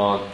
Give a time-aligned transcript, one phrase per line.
[0.00, 0.24] 어,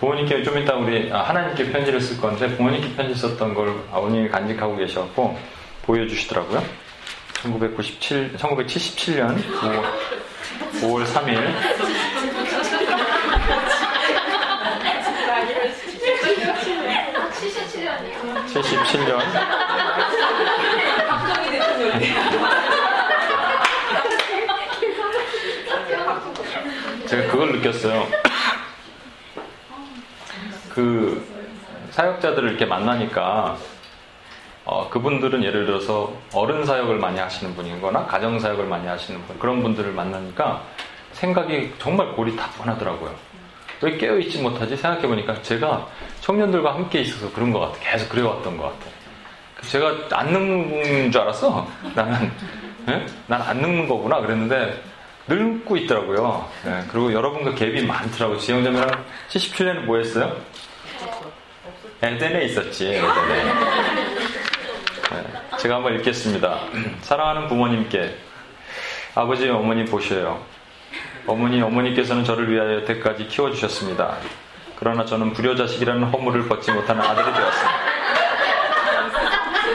[0.00, 4.76] 부모님께 좀 이따 우리 아, 하나님께 편지를 쓸 건데 부모님께 편지 썼던 걸 아버님이 간직하고
[4.76, 5.38] 계셔갖고
[5.82, 6.60] 보여주시더라고요.
[7.42, 9.84] 1997, 1977년 5월,
[10.80, 11.54] 5월 3일
[18.52, 19.20] 77년
[27.06, 28.33] 제가 그걸 느꼈어요.
[30.74, 31.24] 그
[31.92, 33.56] 사역자들을 이렇게 만나니까
[34.64, 39.62] 어, 그분들은 예를 들어서 어른 사역을 많이 하시는 분이거나 가정 사역을 많이 하시는 분 그런
[39.62, 40.64] 분들을 만나니까
[41.12, 43.14] 생각이 정말 고리타분하더라고요.
[43.82, 45.86] 왜 깨어 있지 못하지 생각해 보니까 제가
[46.20, 47.78] 청년들과 함께 있어서 그런 것 같아.
[47.80, 48.90] 계속 그래왔던 것 같아.
[49.68, 51.68] 제가 안 늙는 줄 알았어.
[51.94, 52.32] 나는
[52.86, 53.06] 네?
[53.26, 54.82] 난안 늙는 거구나 그랬는데
[55.26, 56.48] 늙고 있더라고요.
[56.64, 58.38] 네, 그리고 여러분과 갭이 많더라고요.
[58.38, 60.36] 지영자매랑 77년에 뭐 했어요?
[62.02, 63.44] 에덴에 있었지, 에덴에.
[65.10, 65.24] 네,
[65.58, 66.60] 제가 한번 읽겠습니다.
[67.00, 68.16] 사랑하는 부모님께
[69.14, 70.44] 아버지, 어머니 보셔요.
[71.26, 74.18] 어머니, 어머니께서는 저를 위하여 여태까지 키워주셨습니다.
[74.76, 77.94] 그러나 저는 불효자식이라는 허물을 벗지 못하는 아들이 되었습니다.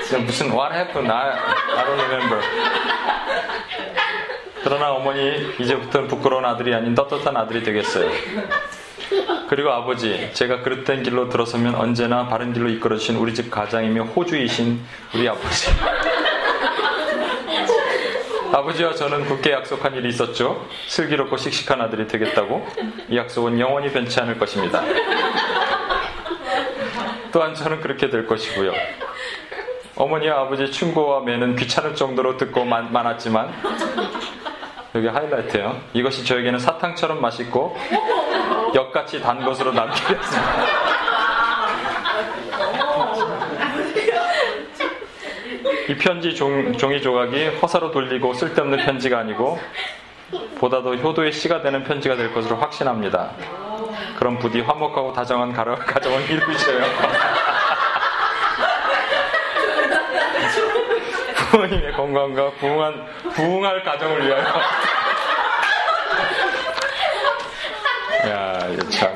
[0.26, 1.12] 무슨 what happened?
[1.12, 2.79] I, I don't remember.
[4.64, 8.10] 그러나 어머니 이제부터는 부끄러운 아들이 아닌 떳떳한 아들이 되겠어요.
[9.50, 14.80] 그리고 아버지, 제가 그릇된 길로 들어서면 언제나 바른 길로 이끌어주신 우리 집 가장이며 호주이신
[15.16, 15.72] 우리 아버지.
[18.52, 20.68] 아버지와 저는 굳게 약속한 일이 있었죠.
[20.88, 22.68] 슬기롭고 씩씩한 아들이 되겠다고.
[23.10, 24.84] 이 약속은 영원히 변치 않을 것입니다.
[27.32, 28.72] 또한 저는 그렇게 될 것이고요.
[29.96, 33.52] 어머니와 아버지 충고와 매는 귀찮을 정도로 듣고 많, 많았지만
[35.00, 35.80] 여기 하이라이트예요.
[35.94, 37.76] 이것이 저에게는 사탕처럼 맛있고
[38.76, 40.90] 역같이 단 것으로 남기렸습니다.
[45.88, 49.58] 이 편지 종, 종이 조각이 허사로 돌리고 쓸데없는 편지가 아니고
[50.60, 53.32] 보다 더 효도의 시가 되는 편지가 될 것으로 확신합니다.
[54.18, 57.39] 그럼 부디 화목하고 다정한 가정을 이루셔요.
[61.50, 64.44] 부모님의 건강과 부흥한, 부흥할 가정을 위하여.
[68.28, 69.12] 야, 참.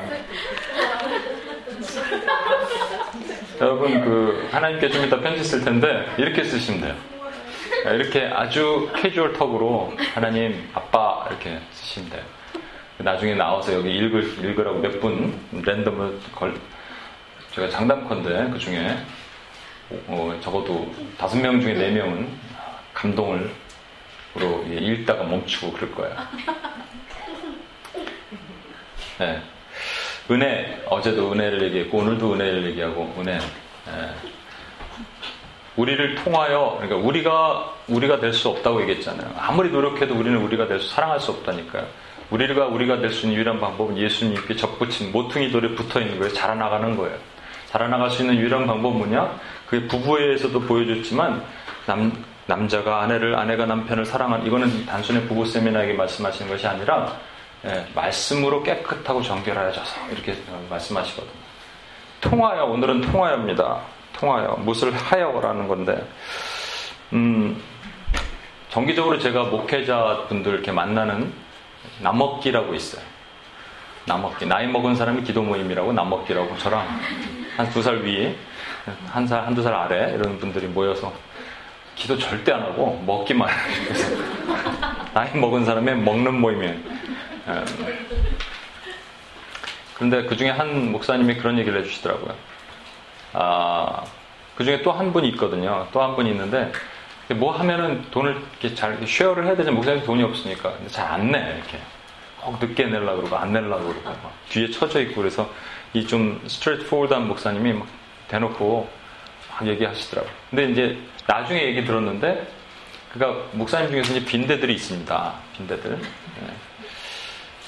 [3.60, 6.94] 여러분, 그, 하나님께 좀 이따 편지 쓸 텐데, 이렇게 쓰시면 돼요.
[7.94, 12.22] 이렇게 아주 캐주얼 턱으로, 하나님, 아빠, 이렇게 쓰시면 돼요.
[12.98, 16.54] 나중에 나와서 여기 읽을, 읽으라고 몇 분 랜덤을 걸,
[17.52, 18.96] 제가 장담컨대 그 중에
[19.90, 22.28] 어, 적어도 다섯 명 중에 네 명은
[22.92, 23.50] 감동을
[24.36, 26.28] 으로 읽다가 멈추고 그럴 거야.
[29.18, 29.40] 네.
[30.30, 33.38] 은혜 어제도 은혜를 얘기했고 오늘도 은혜를 얘기하고 은혜.
[33.38, 34.14] 네.
[35.76, 39.34] 우리를 통하여 그러니까 우리가 우리가 될 수 없다고 얘기했잖아요.
[39.38, 41.86] 아무리 노력해도 우리는 우리가 될 수 사랑할 수 없다니까요.
[42.30, 46.32] 우리가 우리가 될 수 있는 유일한 방법은 예수님께 접붙인 모퉁이 돌에 붙어 있는 거예요.
[46.32, 47.16] 자라나가는 거예요.
[47.70, 49.38] 자라나갈 수 있는 유일한 방법은 뭐냐?
[49.74, 51.42] 그 부부에서도 보여줬지만
[51.86, 57.12] 남, 남자가 아내를 아내가 남편을 사랑하는 이거는 단순히 부부 세미나에게 말씀하시는 것이 아니라
[57.64, 60.36] 예, 말씀으로 깨끗하고 정결하여져서 이렇게
[60.70, 61.32] 말씀하시거든요.
[62.20, 63.80] 통하여 오늘은 통하여입니다.
[64.12, 66.06] 통하여 무엇을 하여라는 건데
[67.12, 67.60] 음,
[68.70, 71.32] 정기적으로 제가 목회자 분들 이렇게 만나는
[72.00, 73.02] 남먹기라고 있어요.
[74.06, 76.86] 남먹기 나이 먹은 사람이 기도 모임이라고 남먹기라고 저랑
[77.56, 78.36] 한 두 살 위에
[79.10, 81.12] 한 살, 한두 살 아래 이런 분들이 모여서
[81.94, 84.16] 기도 절대 안 하고 먹기만 해서
[85.14, 86.74] 나이 먹은 사람의 먹는 모임이에요.
[86.74, 87.64] 예.
[89.94, 92.34] 그런데 그 중에 한 목사님이 그런 얘기를 해주시더라고요.
[93.34, 94.02] 아,
[94.56, 95.86] 그 중에 또 한 분이 있거든요.
[95.92, 96.72] 또 한 분이 있는데
[97.36, 101.38] 뭐 하면은 돈을 이렇게 잘 share를 해야 되지만 목사님 돈이 없으니까 잘 안 내.
[101.38, 101.78] 이렇게
[102.40, 105.48] 꼭 늦게 내려고 그러고 안 내려고 그러고 뒤에 처져 있고 그래서
[105.94, 107.86] 이 좀 straightforward한 목사님이 막
[108.34, 108.88] 대놓고
[109.52, 110.32] 막 얘기하시더라고요.
[110.50, 112.46] 근데 이제 나중에 얘기 들었는데,
[113.12, 115.32] 그니까 목사님 중에서 이제 빈대들이 있습니다.
[115.56, 115.90] 빈대들.
[115.92, 116.54] 네.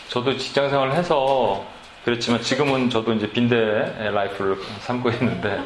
[0.09, 1.65] 저도 직장 생활을 해서
[2.05, 3.57] 그렇지만 지금은 저도 이제 빈대
[3.99, 5.61] 라이프를 삼고 있는데,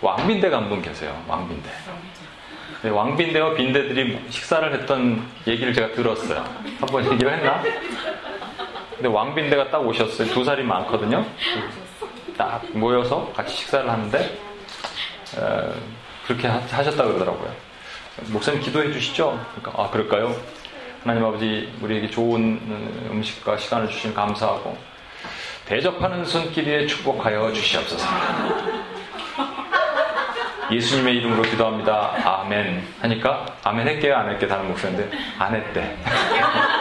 [0.00, 1.22] 왕빈대가 한분 계세요.
[1.26, 1.68] 왕빈대.
[2.82, 6.44] 네, 왕빈대와 빈대들이 식사를 했던 얘기를 제가 들었어요.
[6.80, 7.62] 한 번 얘기를 했나?
[8.94, 10.28] 근데 왕빈대가 딱 오셨어요.
[10.28, 11.26] 두 살이 많거든요.
[12.38, 14.30] 딱 모여서 같이 식사를 하는데 에,
[16.26, 17.52] 그렇게 하셨다 그러더라고요.
[18.28, 19.44] 목사님 기도해 주시죠.
[19.56, 20.34] 그러니까 아 그럴까요?
[21.02, 22.60] 하나님 아버지 우리에게 좋은
[23.10, 24.78] 음식과 시간을 주신 감사하고
[25.66, 28.06] 대접하는 손길에 축복하여 주시옵소서.
[30.70, 32.14] 예수님의 이름으로 기도합니다.
[32.24, 32.86] 아멘.
[33.00, 34.16] 하니까 아멘 했게요?
[34.16, 34.46] 안 했게?
[34.46, 35.96] 다른 목사인데 안 했대.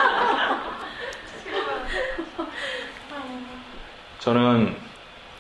[4.20, 4.87] 저는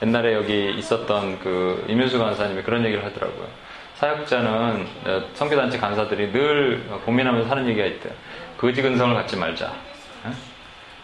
[0.03, 3.47] 옛날에 여기 있었던 그 이면수 간사님이 그런 얘기를 하더라고요.
[3.95, 8.11] 사역자는 어, 성교단체 간사들이 늘 고민하면서 하는 얘기가 있대.
[8.57, 9.73] 거지 근성을 갖지 말자.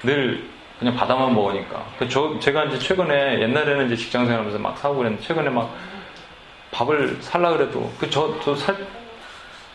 [0.03, 0.47] 늘
[0.79, 1.85] 그냥 바다만 먹으니까.
[1.97, 5.73] 그 저, 제가 이제 최근에 옛날에는 이제 직장 생활하면서 막 사고 그랬는데 최근에 막
[6.71, 8.75] 밥을 살라 그래도 그 저 저 살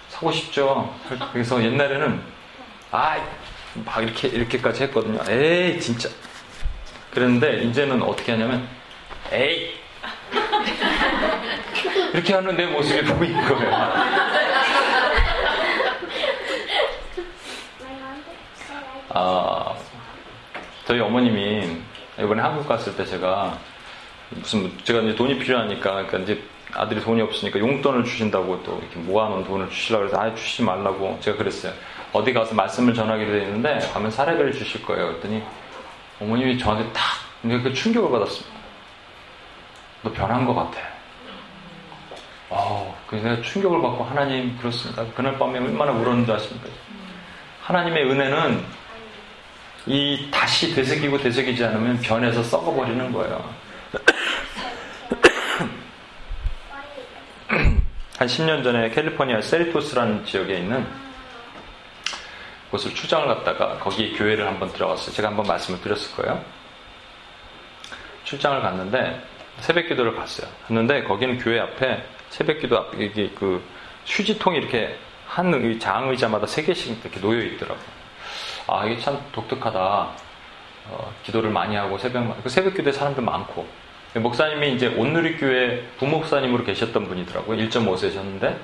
[0.08, 0.92] 사고 싶죠.
[1.32, 2.20] 그래서 옛날에는
[2.90, 5.20] 아막 이렇게 이렇게까지 했거든요.
[5.28, 6.08] 에이 진짜.
[7.12, 8.66] 그런데 이제는 어떻게 하냐면
[9.32, 9.74] 에이
[12.12, 13.72] 이렇게 하는 내 모습이 보인 거예요.
[19.10, 19.74] 아,
[20.86, 21.78] 저희 어머님이
[22.18, 23.58] 이번에 한국 갔을 때 제가
[24.30, 26.42] 무슨 제가 이제 돈이 필요하니까 그러니까 이제
[26.74, 31.38] 아들이 돈이 없으니까 용돈을 주신다고 또 이렇게 모아놓은 돈을 주시려고 해서 아예 주시지 말라고 제가
[31.38, 31.72] 그랬어요.
[32.12, 35.08] 어디 가서 말씀을 전하기로 있는데 가면 사례를 주실 거예요.
[35.08, 35.42] 그랬더니
[36.20, 38.57] 어머님이 저한테 딱그 충격을 받았습니다.
[40.02, 40.78] 너 변한 것 같아.
[42.50, 45.04] 아, 그래서 내가 충격을 받고 하나님 그렇습니다.
[45.14, 46.68] 그날 밤에 얼마나 울었는지 아십니까?
[47.62, 48.64] 하나님의 은혜는
[49.86, 53.54] 이 다시 되새기고 되새기지 않으면 변해서 썩어버리는 거예요.
[58.18, 60.86] 한 10년 전에 캘리포니아 세리토스라는 지역에 있는
[62.70, 65.14] 곳을 출장을 갔다가 거기 교회를 한번 들어갔어요.
[65.14, 66.42] 제가 한번 말씀을 드렸을 거예요.
[68.24, 69.22] 출장을 갔는데
[69.60, 70.48] 새벽 기도를 갔어요.
[70.66, 73.62] 갔는데 거기는 교회 앞에 새벽 기도 앞에 이게 그
[74.06, 74.96] 휴지통이 이렇게
[75.26, 77.86] 한 장 의자마다 세 개씩 이렇게 놓여 있더라고요.
[78.66, 80.08] 아, 이게 참 독특하다.
[80.90, 83.66] 어, 기도를 많이 하고 새벽, 그 새벽 기도에 사람들 많고.
[84.14, 87.58] 목사님이 이제 온누리교회 부목사님으로 계셨던 분이더라고요.
[87.68, 88.56] 1.5세셨는데.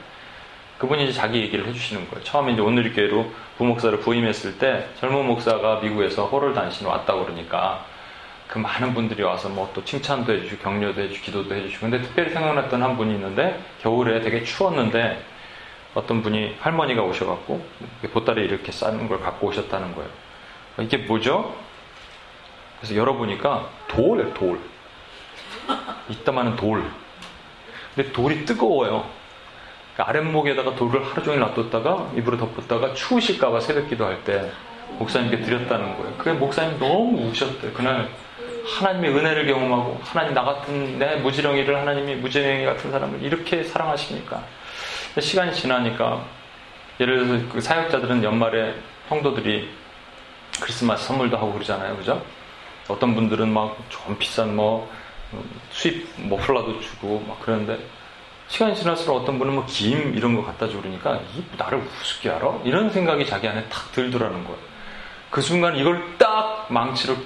[0.78, 2.24] 그분이 이제 자기 얘기를 해주시는 거예요.
[2.24, 7.84] 처음에 이제 온누리교회로 부목사를 부임했을 때 젊은 목사가 미국에서 호를 단신 왔다고 그러니까
[8.48, 12.82] 그 많은 분들이 와서 뭐 또 칭찬도 해주고 격려도 해주고 기도도 해주시고 근데 특별히 생각났던
[12.82, 15.22] 한 분이 있는데 겨울에 되게 추웠는데
[15.94, 17.64] 어떤 분이 할머니가 오셔갖고
[18.12, 20.10] 보따리 이렇게 싸는 걸 갖고 오셨다는 거예요.
[20.80, 21.54] 이게 뭐죠?
[22.80, 24.58] 그래서 열어보니까 돌, 돌.
[26.08, 26.84] 이따마는 돌.
[27.94, 29.08] 근데 돌이 뜨거워요.
[29.94, 34.50] 그러니까 아랫목에다가 돌을 하루 종일 놔뒀다가 입으로 덮었다가 추우실까봐 새벽 기도할 때
[34.98, 36.14] 목사님께 드렸다는 거예요.
[36.18, 37.72] 그게 목사님 너무 우셨대요.
[37.72, 38.08] 그날
[38.66, 44.42] 하나님의 은혜를 경험하고 하나님 나 같은 내 무지렁이를 하나님이 무지렁이 같은 사람을 이렇게 사랑하십니까?
[45.20, 46.24] 시간이 지나니까
[47.00, 48.74] 예를 들어서 그 사역자들은 연말에
[49.08, 49.68] 성도들이
[50.60, 51.96] 크리스마스 선물도 하고 그러잖아요.
[51.96, 52.22] 그죠?
[52.88, 54.90] 어떤 분들은 막 좀 비싼 뭐
[55.70, 57.78] 수입 머플라도 주고 막 그러는데
[58.48, 62.60] 시간이 지날수록 어떤 분은 뭐 김 이런 거 갖다 주고 그러니까 이 나를 우습게 알아?
[62.64, 64.58] 이런 생각이 자기 안에 탁 들더라는 거예요.
[65.30, 67.16] 그 순간 이걸 딱 망치를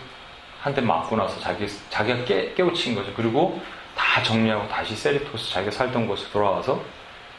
[0.60, 3.12] 한 대 맞고 나서 자기, 자기가 깨, 깨우친 거죠.
[3.14, 3.60] 그리고
[3.96, 6.80] 다 정리하고 다시 세리토스 자기가 살던 곳에 돌아와서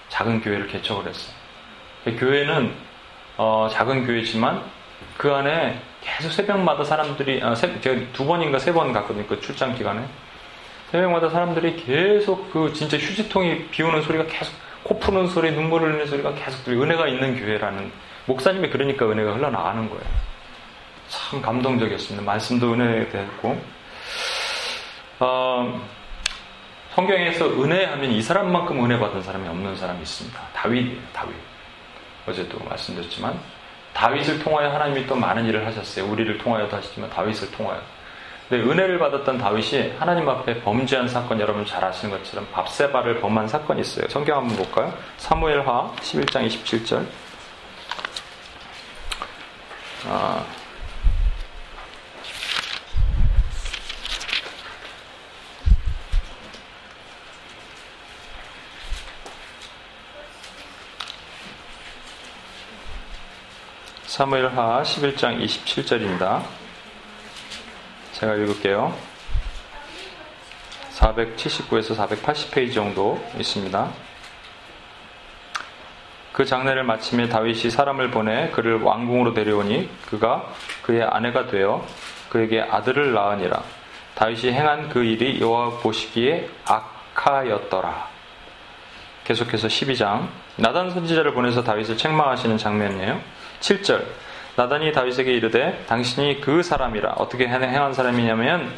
[0.10, 1.34] 작은 교회를 개척을 했어요.
[2.04, 2.74] 그 교회는
[3.38, 4.62] 어, 작은 교회지만
[5.18, 9.26] 그 안에 계속 새벽마다 사람들이 아, 새, 제가 두 번인가 세 번 갔거든요.
[9.28, 10.06] 그 출장 기간에
[10.92, 16.34] 새벽마다 사람들이 계속 그 진짜 휴지통이 비오는 소리가 계속 코 푸는 소리, 눈물 흘리는 소리가
[16.36, 17.92] 계속 들려 은혜가 있는 교회라는
[18.26, 20.29] 목사님이 그러니까 은혜가 흘러나가는 거예요.
[21.10, 22.24] 참 감동적이었습니다.
[22.24, 23.62] 말씀도 은혜됐고
[25.20, 25.82] 어,
[26.96, 30.40] 성경에서 은혜하면 이 사람만큼 은혜 받은 사람이 없는 사람이 있습니다.
[30.54, 31.36] 다윗이에요, 다윗.
[32.28, 33.40] 어제도 말씀드렸지만
[33.94, 36.06] 다윗을 통하여 하나님이 또 많은 일을 하셨어요.
[36.06, 37.82] 우리를 통하여도 하시지만 다윗을 통하여.
[38.48, 43.82] 근데 은혜를 받았던 다윗이 하나님 앞에 범죄한 사건 여러분 잘 아시는 것처럼 밥세바를 범한 사건이
[43.82, 44.08] 있어요.
[44.10, 44.94] 성경 한번 볼까요?
[45.18, 47.06] 사무엘하 11장 27절.
[50.08, 50.44] 아,
[64.20, 66.42] 사무엘하 11장 27절입니다.
[68.12, 68.94] 제가 읽을게요.
[70.92, 73.90] 479에서 480페이지 정도 있습니다.
[76.34, 81.88] 그 장례를 마침에 다윗이 사람을 보내 그를 왕궁으로 데려오니 그가 그의 아내가 되어
[82.28, 83.64] 그에게 아들을 낳으니라.
[84.16, 88.10] 다윗이 행한 그 일이 여호와 보시기에 악하였더라.
[89.24, 93.39] 계속해서 12장 나단 선지자를 보내서 다윗을 책망하시는 장면이에요.
[93.60, 94.06] 7절
[94.56, 98.74] 나단이 다윗에게 이르되 당신이 그 사람이라 어떻게 행한 사람이냐면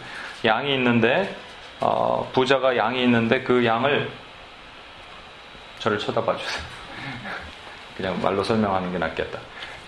[0.46, 1.36] 양이 있는데
[1.80, 4.10] 어, 부자가 양이 있는데 그 양을
[5.80, 6.64] 저를 쳐다봐 주세요.
[7.98, 9.40] 그냥 말로 설명하는 게 낫겠다.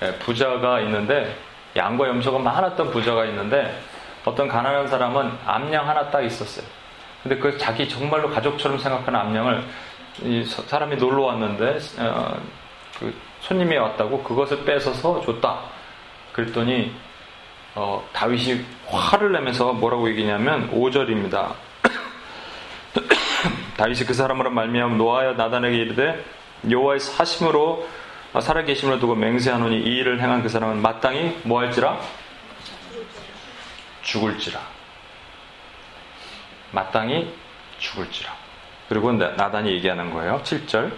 [0.01, 1.35] 예, 부자가 있는데
[1.75, 3.79] 양과 염소가 많았던 부자가 있는데
[4.25, 6.65] 어떤 가난한 사람은 암양 하나 딱 있었어요.
[7.21, 9.63] 근데 그 자기 정말로 가족처럼 생각하는 암양을
[10.67, 12.37] 사람이 놀러 왔는데 어,
[12.99, 15.59] 그 손님이 왔다고 그것을 뺏어서 줬다.
[16.31, 16.93] 그랬더니
[17.75, 21.53] 어, 다윗이 화를 내면서 뭐라고 얘기냐면 5절입니다.
[23.77, 26.23] 다윗이 그 사람으로 말미암아 노아여 나단에게 이르되
[26.69, 27.87] 여호와의 사심으로
[28.39, 31.99] 살아계심을 두고 맹세하노니 이 일을 행한 그 사람은 마땅히 뭐할지라?
[34.03, 34.59] 죽을지라.
[36.71, 37.31] 마땅히
[37.77, 38.33] 죽을지라.
[38.89, 40.41] 그리고 나단이 얘기하는 거예요.
[40.43, 40.91] 7절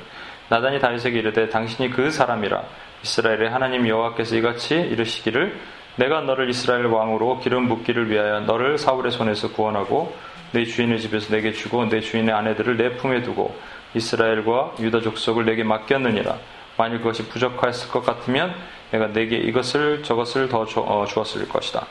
[0.50, 2.64] 나단이 다윗에게 이르되 당신이 그 사람이라
[3.04, 5.60] 이스라엘의 하나님 여호와께서 이같이 이르시기를
[5.98, 10.14] 내가 너를 이스라엘 왕으로 기름 붓기를 위하여 너를 사울의 손에서 구원하고
[10.52, 13.56] 내 주인의 집에서 내게 주고 내 주인의 아내들을 내 품에 두고
[13.94, 16.38] 이스라엘과 유다 족속을 내게 맡겼느니라.
[16.78, 18.54] 만일 그것이 부족하였을 것 같으면
[18.92, 21.86] 내가 내게 이것을 저것을 더 주, 어, 주었을 것이다.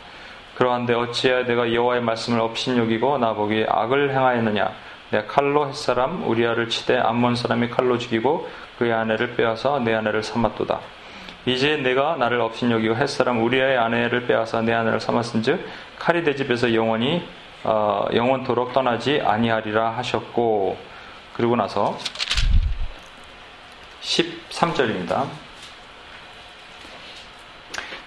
[0.56, 4.72] 그러한데 어찌하여 내가 여호와의 말씀을 업신여기고 나보기에 악을 행하였느냐?
[5.22, 10.80] 칼로 햇사람 우리아를 치되 암몬 사람이 칼로 죽이고 그의 아내를 빼앗아 내 아내를 삼았도다.
[11.46, 15.66] 이제 내가 나를 업신여기고 햇사람 우리아의 아내를 빼앗아 내 아내를 삼았은즉
[15.98, 17.26] 칼이 내 집에서 영원히
[17.64, 20.76] 어, 영원토록 떠나지 아니하리라 하셨고
[21.34, 21.98] 그리고 나서
[24.02, 25.26] 13절입니다.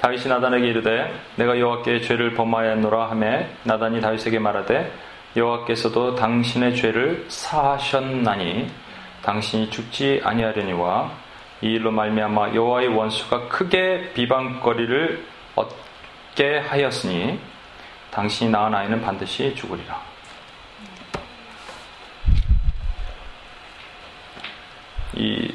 [0.02, 4.92] 다윗이 나단에게 이르되 내가 여호와께 죄를 범하였노라 하매 나단이 다윗에게 말하되
[5.36, 8.72] 여호와께서도 당신의 죄를 사하셨나니
[9.22, 11.12] 당신이 죽지 아니하려니와
[11.62, 17.40] 이 일로 말미암아 여호와의 원수가 크게 비방거리를 얻게 하였으니
[18.12, 20.02] 당신이 낳은 아이는 반드시 죽으리라.
[25.16, 25.54] 이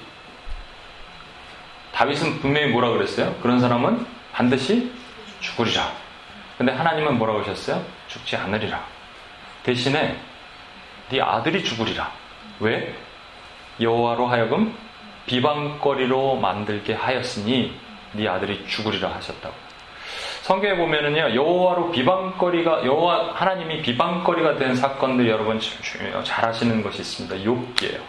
[1.93, 3.35] 다윗은 분명히 뭐라 그랬어요?
[3.43, 4.93] 그런 사람은 반드시
[5.41, 5.93] 죽으리라.
[6.59, 7.85] 근데 하나님은 뭐라고 하셨어요?
[8.09, 8.92] 죽지 않으리라.
[9.63, 10.17] 대신에
[11.11, 12.11] 네 아들이 죽으리라.
[12.61, 12.95] 왜?
[13.81, 14.75] 여호와로 하여금
[15.27, 17.75] 비방거리로 만들게 하였으니
[18.13, 19.55] 네 아들이 죽으리라 하셨다고.
[20.43, 25.61] 성경에 보면은요 여호와로 비방거리가 여호와 하나님이 비방거리가 된 사건들 여러분
[26.25, 27.37] 잘 아시는 것이 있습니다.
[27.37, 28.01] 욥기예요.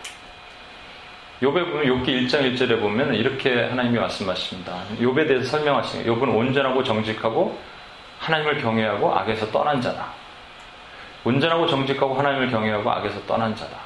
[1.41, 4.81] 욥에 보면 욥기 1장 1절에 보면 이렇게 하나님이 말씀하십니다.
[4.99, 7.59] 욥에 대해서 설명하시는 욥은 온전하고 정직하고
[8.19, 10.22] 하나님을 경외하고 악에서 떠난 자다.
[11.23, 13.77] 온전하고 정직하고 하나님을 경외하고 악에서 떠난 자다.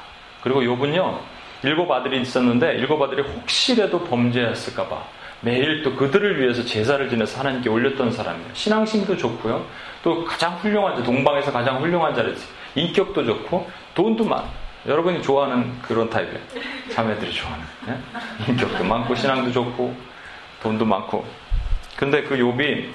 [0.42, 1.18] 그리고 욥은요
[1.62, 5.02] 일곱 아들이 있었는데 일곱 아들이 혹시라도 범죄했을까봐
[5.40, 8.48] 매일 또 그들을 위해서 제사를 지내서 하나님께 올렸던 사람이에요.
[8.54, 9.64] 신앙심도 좋고요.
[10.02, 12.44] 또 가장 훌륭한 자, 동방에서 가장 훌륭한 자랬지.
[12.74, 14.44] 인격도 좋고 돈도 많아.
[14.86, 16.38] 여러분이 좋아하는 그런 타입이에요.
[16.92, 17.64] 자매들이 좋아하는.
[17.86, 17.98] 네?
[18.48, 19.94] 인격도 많고 신앙도 좋고
[20.62, 21.24] 돈도 많고.
[21.96, 22.88] 근데 그 욥이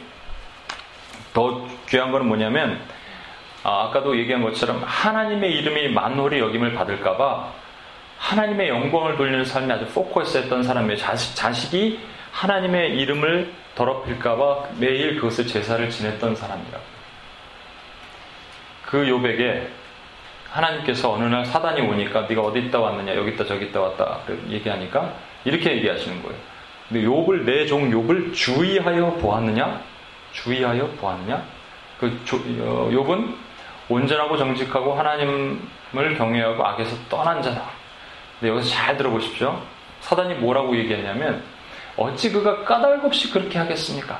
[1.33, 2.79] 더 귀한 거는 뭐냐면
[3.63, 7.51] 아, 까도 얘기한 것처럼 하나님의 이름이 만홀히 여김을 받을까봐
[8.17, 10.97] 하나님의 영광을 돌리는 삶이 아주 포커스했던 사람이에요.
[10.97, 11.99] 자식, 자식이
[12.31, 16.83] 하나님의 이름을 더럽힐까봐 매일 그것을 제사를 지냈던 사람이라고.
[18.85, 19.67] 그 요백에
[20.51, 25.13] 하나님께서 어느 날 사단이 오니까 네가 어디 있다 왔느냐 여기 있다 저기 있다 왔다 얘기하니까
[25.45, 26.37] 이렇게 얘기하시는 거예요.
[26.89, 29.81] 근데 욥을 내 종 욥을 주의하여 보았느냐?
[30.33, 31.43] 주의하여 보았느냐?
[31.99, 33.33] 그 조, 어, 욥은
[33.93, 37.63] 온전하고 정직하고 하나님을 경외하고 악에서 떠난 자다.
[38.39, 39.61] 근데 여기서 잘 들어보십시오.
[40.01, 41.43] 사단이 뭐라고 얘기했냐면
[41.95, 44.19] 어찌 그가 까닭 없이 그렇게 하겠습니까?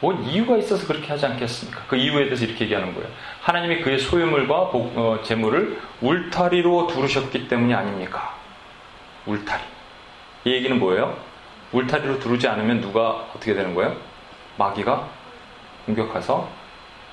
[0.00, 1.82] 뭔 이유가 있어서 그렇게 하지 않겠습니까?
[1.88, 3.08] 그 이유에 대해서 이렇게 얘기하는 거예요.
[3.42, 8.36] 하나님이 그의 소유물과 복, 어, 재물을 울타리로 두르셨기 때문이 아닙니까?
[9.26, 9.60] 울타리.
[10.44, 11.16] 이 얘기는 뭐예요?
[11.72, 13.96] 울타리로 두르지 않으면 누가 어떻게 되는 거예요?
[14.56, 15.08] 마귀가
[15.86, 16.48] 공격해서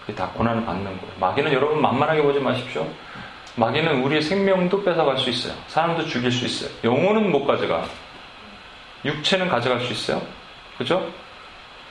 [0.05, 1.13] 그게 다 고난을 받는 거예요.
[1.19, 2.87] 마귀는 여러분 만만하게 보지 마십시오.
[3.55, 5.53] 마귀는 우리의 생명도 뺏어갈 수 있어요.
[5.67, 6.69] 사람도 죽일 수 있어요.
[6.83, 7.85] 영혼은 못 가져가.
[9.03, 10.21] 육체는 가져갈 수 있어요.
[10.77, 11.07] 그죠?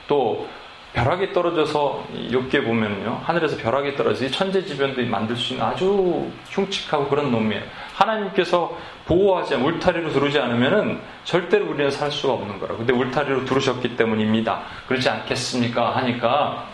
[0.07, 0.47] 또
[0.93, 7.63] 벼락이 떨어져서 욕기에 보면요 하늘에서 벼락이 떨어져서 천재지변도 만들 수 있는 아주 흉측하고 그런 놈이에요.
[7.93, 12.75] 하나님께서 보호하지 울타리로 두르지 않으면은 절대로 우리는 살 수가 없는 거라.
[12.77, 14.61] 근데 울타리로 두르셨기 때문입니다.
[14.87, 15.97] 그렇지 않겠습니까?
[15.97, 16.65] 하니까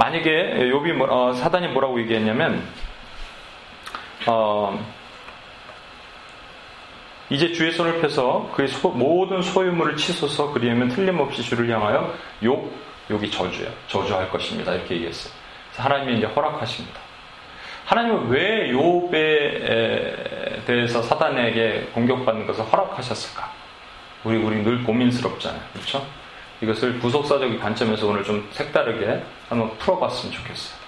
[0.00, 2.66] 만약에 요비 뭐, 어, 사단이 뭐라고 얘기했냐면
[4.26, 4.82] 어,
[7.28, 12.72] 이제 주의 손을 펴서 그의 소, 모든 소유물을 치소서 그리하면 틀림없이 주를 향하여 욕,
[13.10, 13.68] 욕이 저주야.
[13.88, 14.72] 저주할 것입니다.
[14.72, 15.34] 이렇게 얘기했어요.
[15.76, 16.98] 하나님이 이제 허락하십니다.
[17.84, 23.52] 하나님은 왜 욥에 대해서 사단에게 공격받는 것을 허락하셨을까?
[24.24, 25.60] 우리 우리 늘 고민스럽잖아요.
[25.74, 26.06] 그렇죠?
[26.62, 30.78] 이것을 부속사적인 관점에서 오늘 좀 색다르게 한번 풀어봤으면 좋겠어요.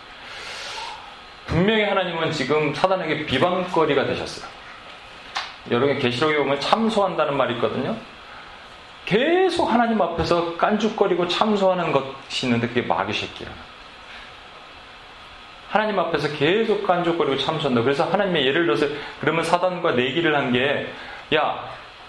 [1.47, 4.47] 분명히 하나님은 지금 사단에게 비방거리가 되셨어요.
[5.71, 7.97] 여러분 계시록에 보면 참소한다는 말이 있거든요.
[9.05, 13.49] 계속 하나님 앞에서 깐죽거리고 참소하는 것이 있는데 그게 마귀 새끼야.
[15.71, 17.83] 하나님 앞에서 계속 깐죽거리고 참소한다.
[17.83, 18.87] 그래서 하나님의 예를 들어서
[19.21, 20.93] 그러면 사단과 내기를 한 게
[21.35, 21.65] 야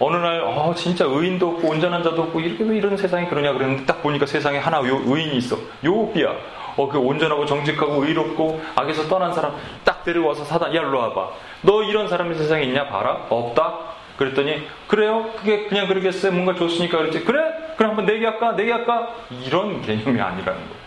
[0.06, 3.86] 어느 날 어, 진짜 의인도 없고 온전한 자도 없고 이렇게 왜 이런 세상이 그러냐 그랬는데
[3.86, 5.58] 딱 보니까 세상에 하나 요, 의인이 있어.
[5.82, 6.36] 요비야.
[6.76, 9.56] 어, 그 온전하고 정직하고 의롭고 악에서 떠난 사람
[9.86, 11.30] 딱 데려와서 사단 야 일로 와봐.
[11.62, 13.28] 너 이런 사람이 세상에 있냐 봐라.
[13.30, 13.80] 없다.
[14.18, 15.30] 그랬더니 그래요?
[15.38, 16.34] 그게 그냥 그러겠어요?
[16.34, 17.24] 뭔가 좋으니까 그랬지.
[17.24, 17.40] 그래?
[17.78, 18.52] 그럼 한번 내기할까?
[18.54, 19.16] 내기할까?
[19.46, 20.84] 이런 개념이 아니라는 거예요.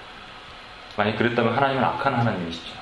[0.98, 2.76] 만약 그랬다면 하나님은 악한 하나님이시죠.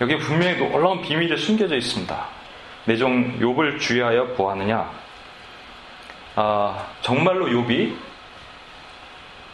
[0.00, 2.41] 여기에 분명히 놀라운 비밀이 숨겨져 있습니다.
[2.84, 4.90] 내종 욥을 주의하여 보았느냐?
[6.34, 7.94] 아, 정말로 욥이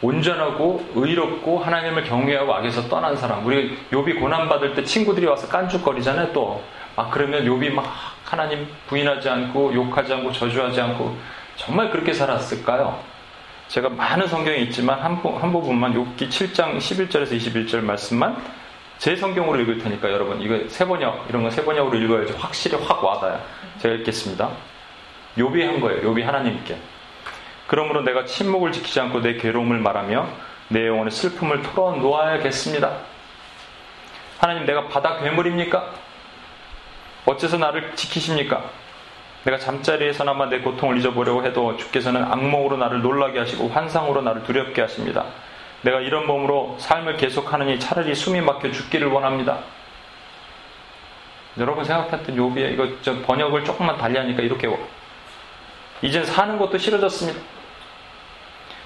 [0.01, 3.45] 온전하고 의롭고 하나님을 경외하고 악에서 떠난 사람.
[3.45, 6.31] 우리 욥이 고난 받을 때 친구들이 와서 깐죽거리잖아요.
[6.31, 6.63] 또
[6.95, 7.85] 아, 그러면 욥이 막
[8.23, 11.17] 하나님 부인하지 않고 욕하지 않고 저주하지 않고
[11.55, 12.99] 정말 그렇게 살았을까요?
[13.67, 18.58] 제가 많은 성경이 있지만 한, 한 부분만 욥기 7장 11절에서 21절 말씀만
[18.99, 23.41] 제 성경으로 읽을 테니까 여러분 이거 세 번역 이런 거 세번역으로 읽어야지 확실히 확 와닿아요.
[23.79, 24.49] 제가 읽겠습니다.
[25.37, 26.01] 욥이 한 거예요.
[26.01, 26.77] 욥이 하나님께.
[27.67, 30.27] 그러므로 내가 침묵을 지키지 않고 내 괴로움을 말하며
[30.67, 32.97] 내 영혼의 슬픔을 털어 놓아야겠습니다.
[34.37, 35.91] 하나님 내가 바다 괴물입니까?
[37.25, 38.63] 어째서 나를 지키십니까?
[39.45, 45.25] 내가 잠자리에서나마 내 고통을 잊어보려고 해도 주께서는 악몽으로 나를 놀라게 하시고 환상으로 나를 두렵게 하십니다.
[45.81, 49.59] 내가 이런 몸으로 삶을 계속하느니 차라리 숨이 막혀 죽기를 원합니다.
[51.57, 52.87] 여러분 생각했던 요비에 이거
[53.25, 54.67] 번역을 조금만 달리하니까 이렇게
[56.01, 57.39] 이젠 사는 것도 싫어졌습니다.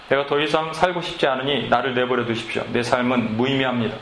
[0.10, 2.64] 내가 더 이상 살고 싶지 않으니 나를 내버려 두십시오.
[2.72, 3.96] 내 삶은 무의미합니다.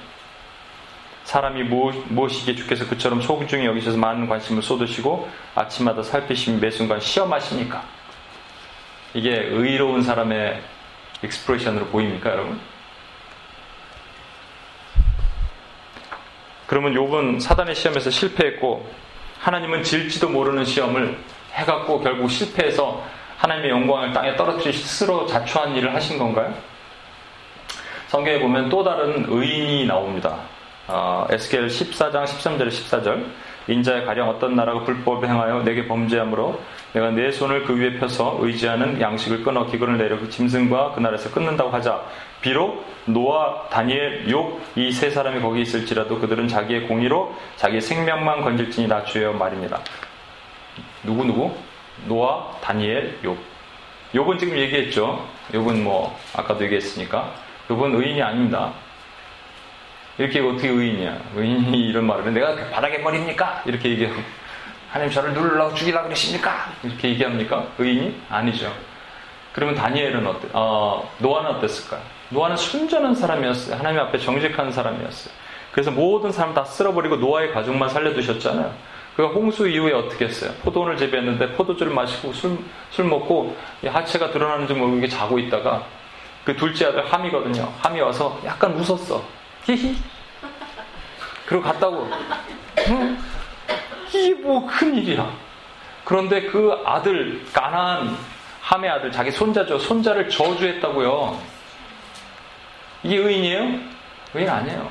[1.23, 7.83] 사람이 무엇이기에 주께서 그처럼 소중히 여기셔서 많은 관심을 쏟으시고 아침마다 살피시며 매 순간 시험하시니까
[9.13, 10.61] 이게 의로운 사람의
[11.23, 12.59] 익스프레션으로 보입니까 여러분?
[16.71, 18.89] 그러면 욥은 사단의 시험에서 실패했고
[19.39, 21.17] 하나님은 질지도 모르는 시험을
[21.51, 23.05] 해갖고 결국 실패해서
[23.39, 26.53] 하나님의 영광을 땅에 떨어뜨리 스스로 자초한 일을 하신 건가요?
[28.07, 30.37] 성경에 보면 또 다른 의인이 나옵니다.
[30.87, 33.25] 어, 에스겔 14장 13절 14절
[33.71, 36.59] 인자의 가령 어떤 나라가 불법을 행하여 내게 범죄함으로
[36.93, 41.31] 내가 내 손을 그 위에 펴서 의지하는 양식을 끊어 기근을 내려 그 짐승과 그 나라에서
[41.31, 42.03] 끊는다고 하자
[42.41, 49.33] 비록 노아, 다니엘, 욥이세 사람이 거기 있을지라도 그들은 자기의 공의로 자기의 생명만 건질지니 나 주여
[49.33, 49.79] 말입니다.
[51.03, 51.51] 누구 누구?
[52.07, 53.35] 노아, 다니엘, 욥.
[54.13, 55.25] 욥은 지금 얘기했죠.
[55.51, 57.31] 욥은 뭐 아까도 얘기했으니까
[57.69, 58.73] 욥은 의인이 아닙니다.
[60.21, 61.17] 이렇게 어떻게 의인이야?
[61.35, 63.63] 의인이 이런 말을 하면 내가 바닥에 버립니까?
[63.65, 64.21] 이렇게 얘기하고
[64.91, 66.71] 하나님 저를 누르려고 죽이려고 그러십니까?
[66.83, 67.65] 이렇게 얘기합니까?
[67.79, 68.21] 의인이?
[68.29, 68.71] 아니죠.
[69.51, 70.47] 그러면 다니엘은 어때?
[70.53, 72.01] 어, 노아는 어땠을까요?
[72.29, 73.77] 노아는 순전한 사람이었어요.
[73.77, 75.33] 하나님 앞에 정직한 사람이었어요.
[75.71, 78.71] 그래서 모든 사람 다 쓸어버리고 노아의 가족만 살려두셨잖아요.
[79.15, 80.51] 그가 홍수 이후에 어떻게 했어요?
[80.61, 82.59] 포도원을 재배했는데 포도주를 마시고 술,
[82.91, 85.83] 술 먹고 하체가 드러나는지 모르게 자고 있다가
[86.45, 87.73] 그 둘째 아들 함이거든요.
[87.79, 89.23] 함이 와서 약간 웃었어.
[89.65, 89.95] 히히.
[91.51, 92.09] 그리고 갔다고.
[92.87, 93.17] 응?
[94.07, 95.29] 이게 뭐 큰일이야.
[96.05, 98.15] 그런데 그 아들, 가난
[98.61, 99.77] 함의 아들, 자기 손자죠.
[99.77, 101.37] 손자를 저주했다고요.
[103.03, 103.79] 이게 의인이에요?
[104.33, 104.89] 의인 아니에요.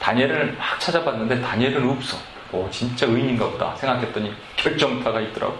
[0.00, 2.16] 다니엘을 막 찾아봤는데 다니엘은 없어.
[2.52, 5.58] 오, 진짜 의인인가 보다 생각했더니 결정타가 있더라고.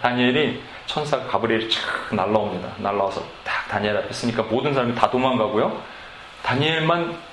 [0.00, 2.76] 다니엘이 천사 가브리엘이 촥 날라옵니다.
[2.78, 5.82] 날라와서 딱 다니엘 앞에 쓰니까 모든 사람이 다 도망가고요.
[6.42, 7.27] 다니엘만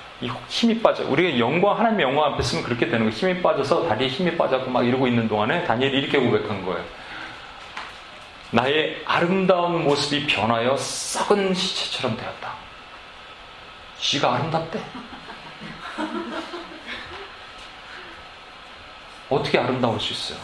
[0.48, 1.04] 힘이 빠져.
[1.08, 3.10] 우리가 영광, 하나님의 영광 앞에 쓰면 그렇게 되는 거예요.
[3.10, 6.82] 힘이 빠져서 다리에 힘이 빠져서 막 이러고 있는 동안에 다니엘이 이렇게 고백한 거예요.
[8.50, 12.54] 나의 아름다운 모습이 변하여 썩은 시체처럼 되었다.
[13.98, 14.80] 쥐가 아름답대.
[19.28, 20.38] 어떻게 아름다울 수 있어요?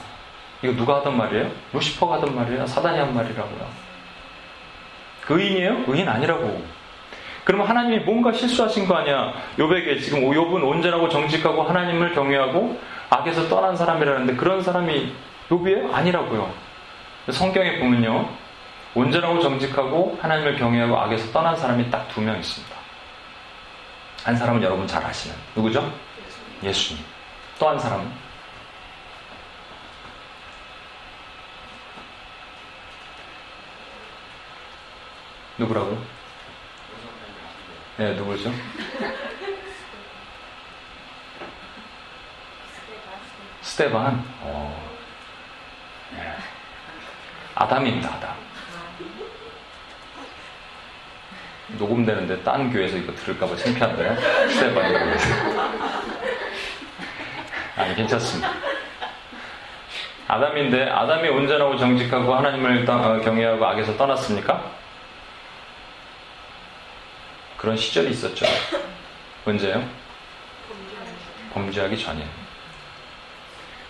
[0.62, 1.50] 이거 누가 하던 말이에요?
[1.72, 2.66] 루시퍼가 하던 말이에요?
[2.66, 3.92] 사단이 한 말이라고요.
[5.22, 5.85] 그 의인이에요?
[5.87, 6.81] 의인 아니라고.
[7.44, 9.33] 그러면 하나님이 뭔가 실수하신 거 아니야?
[9.59, 12.78] 요백에 지금 욥은 온전하고 정직하고 하나님을 경외하고
[13.11, 15.12] 악에서 떠난 사람이라는데 그런 사람이
[15.50, 15.92] 욥이에요?
[15.92, 16.52] 아니라고요.
[17.31, 18.28] 성경에 보면요.
[18.94, 22.76] 온전하고 정직하고 하나님을 경외하고 악에서 떠난 사람이 딱 두 명 있습니다.
[24.24, 25.90] 한 사람은 여러분 잘 아시는 누구죠?
[26.62, 27.02] 예수님.
[27.59, 28.07] 또 한 사람은?
[35.59, 35.98] 누구라고요?
[37.96, 38.50] 네, 누구죠?
[43.61, 44.24] 스테반.
[44.40, 44.90] 어.
[46.12, 46.35] 네.
[47.55, 48.42] 아담입니다, 아담.
[51.78, 54.16] 녹음되는데 딴 교회에서 이거 들을까봐 창피한데
[54.50, 55.26] 스테반이라고 해서
[57.76, 58.50] 아니 괜찮습니다
[60.28, 64.81] 아담인데 아담이 온전하고 정직하고 하나님을 어, 경외하고 악에서 떠났습니까?
[67.62, 68.44] 그런 시절이 있었죠
[69.46, 69.83] 언제요?
[71.55, 72.29] 범죄하기 전이에요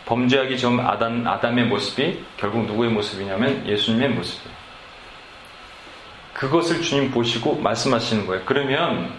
[0.05, 4.63] 범죄하기 전 아담, 아담의 모습이 결국 누구의 모습이냐면 예수님의 모습이에요
[6.43, 8.43] 그것을 주님 보시고 말씀하시는 거예요.
[8.45, 9.13] 그러면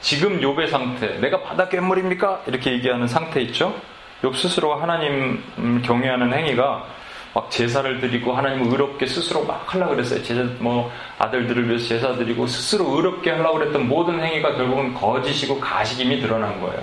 [0.00, 2.44] 지금 욥의 상태, 내가 바다 괴물입니까?
[2.46, 3.74] 이렇게 얘기하는 상태 있죠?
[4.22, 5.42] 욥 스스로가 하나님
[5.84, 6.86] 경외하는 행위가
[7.34, 10.22] 막 제사를 드리고 하나님을 의롭게 스스로 막 하려고 그랬어요.
[10.22, 16.20] 제자, 뭐, 아들들을 위해서 제사 드리고 스스로 의롭게 하려고 그랬던 모든 행위가 결국은 거짓이고 가식임이
[16.20, 16.82] 드러난 거예요.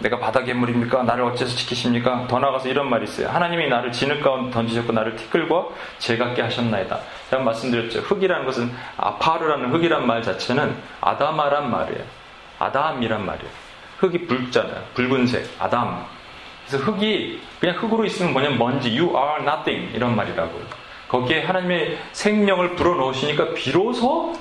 [0.00, 1.02] 내가 바다 괴물입니까?
[1.02, 2.26] 나를 어째서 지키십니까?
[2.28, 3.28] 더 나아가서 이런 말이 있어요.
[3.28, 5.66] 하나님이 나를 진흙 가운데 던지셨고 나를 티끌과
[5.98, 7.00] 재같게 하셨나이다.
[7.30, 8.00] 제가 말씀드렸죠.
[8.00, 12.04] 흙이라는 것은 아파르라는 흙이란 말 자체는 아다마란 말이에요.
[12.60, 13.50] 아담이란 말이에요.
[13.98, 14.82] 흙이 붉잖아요.
[14.94, 16.04] 붉은색, 아담.
[16.68, 20.62] 그래서 흙이 그냥 흙으로 있으면 뭐냐면 먼지, you are nothing 이런 말이라고요.
[21.08, 24.34] 거기에 하나님의 생명을 불어넣으시니까 비로소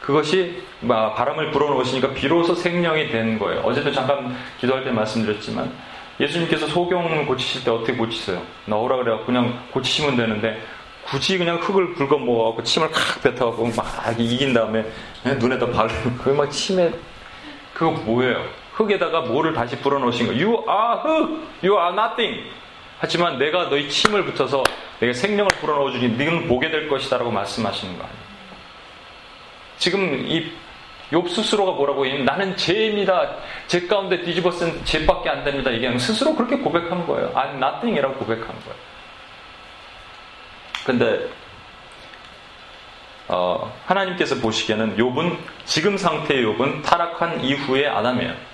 [0.00, 3.60] 그것이 바람을 불어넣으시니까 비로소 생명이 된 거예요.
[3.60, 5.72] 어제도 잠깐 기도할 때 말씀드렸지만
[6.20, 8.42] 예수님께서 소경을 고치실 때 어떻게 고치세요?
[8.66, 10.60] 나오라 그래갖고 그냥 고치시면 되는데
[11.04, 14.84] 굳이 그냥 흙을 긁어 모아갖고 침을 칵 뱉어갖고 막 이긴 다음에
[15.24, 16.92] 눈에다 바르고 그막 침에
[17.74, 18.61] 그거 뭐예요?
[18.74, 20.46] 흙에다가 뭐를 다시 불어넣으신 거예요?
[20.46, 21.48] You are 흙!
[21.62, 22.50] You are nothing!
[22.98, 24.62] 하지만 내가 너희 침을 붙여서
[25.00, 28.22] 내가 생명을 불어넣어 주니 너는 보게 될 것이다 라고 말씀하시는 거 아니에요?
[29.78, 30.26] 지금
[31.10, 33.34] 이욕 스스로가 뭐라고 얘기하면 나는 죄입니다.
[33.66, 35.72] 죄 가운데 뒤집어 쓴 죄밖에 안 됩니다.
[35.72, 37.32] 얘기하면 스스로 그렇게 고백한 거예요.
[37.34, 38.92] I'm nothing이라고 고백한 거예요.
[40.84, 41.28] 근데
[43.26, 48.51] 어, 하나님께서 보시기에는 욥은 지금 상태의 욥은 타락한 이후의 아담이에요.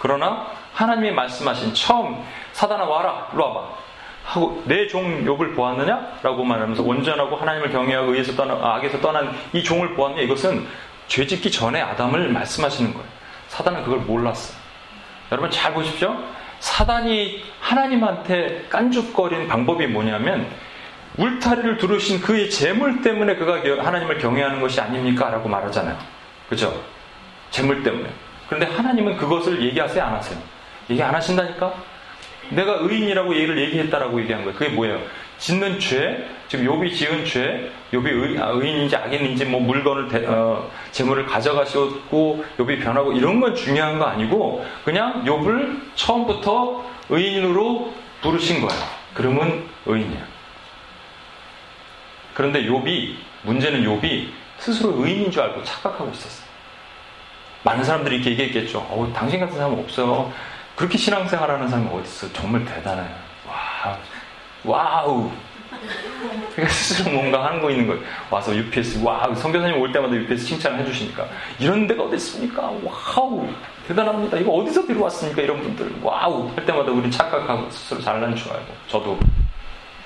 [0.00, 3.68] 그러나 하나님이 말씀하신 처음 사단아 와라 일로 와봐
[4.24, 9.94] 하고 내종 욥을 보았느냐 라고 말하면서 온전하고 하나님을 경외하고 의에서 떠나 악에서 떠난 이 종을
[9.94, 10.66] 보았냐 이것은
[11.06, 13.08] 죄짓기 전에 아담을 말씀하시는 거예요.
[13.48, 14.56] 사단은 그걸 몰랐어요.
[15.32, 16.16] 여러분 잘 보십시오.
[16.60, 20.46] 사단이 하나님한테 깐죽거린 방법이 뭐냐면
[21.18, 25.28] 울타리를 두르신 그의 재물 때문에 그가 하나님을 경외하는 것이 아닙니까?
[25.30, 25.98] 라고 말하잖아요.
[26.48, 26.72] 그죠?
[27.50, 28.08] 재물 때문에.
[28.50, 29.62] 그런데 하나님은 그것을?
[30.00, 30.36] 안 하세요?
[30.90, 31.72] 얘기 안 하신다니까?
[32.48, 34.58] 내가 의인이라고 얘를 얘기했다라고 얘기한 거예요.
[34.58, 35.00] 그게 뭐예요?
[35.38, 40.68] 짓는 죄, 지금 욥이 지은 죄, 욥이 의, 아, 인인지 악인인지 뭐 물건을 대, 어,
[40.90, 48.82] 재물을 가져가셨고 욥이 변하고 이런 건 중요한 거 아니고 그냥 욥을 처음부터 의인으로 부르신 거예요.
[49.14, 50.26] 그러면 의인이야.
[52.34, 54.26] 그런데 욥이 문제는 욥이
[54.58, 56.49] 스스로 의인인 줄 알고 착각하고 있었어요.
[57.62, 58.78] 많은 사람들이 이렇게 얘기했겠죠.
[58.78, 60.32] 어, 당신 같은 사람 없어요.
[60.76, 62.32] 그렇게 신앙생활 하는 사람이 어디 있어?
[62.32, 63.14] 정말 대단해요.
[63.46, 63.98] 와,
[64.64, 65.30] 와우.
[66.52, 68.02] 그러니까 스스로 뭔가 하는 거 있는 거예요.
[68.30, 69.34] 와서 UPS, 와우.
[69.34, 71.26] 선교사님 올 때마다 UPS 칭찬을 해주시니까.
[71.58, 72.70] 이런 데가 어디 있습니까?
[72.82, 73.46] 와우.
[73.88, 74.38] 대단합니다.
[74.38, 75.42] 이거 어디서 들어왔습니까?
[75.42, 75.96] 이런 분들.
[76.02, 76.50] 와우.
[76.54, 78.72] 할 때마다 우리 착각하고 스스로 잘난 줄 알고.
[78.88, 79.18] 저도.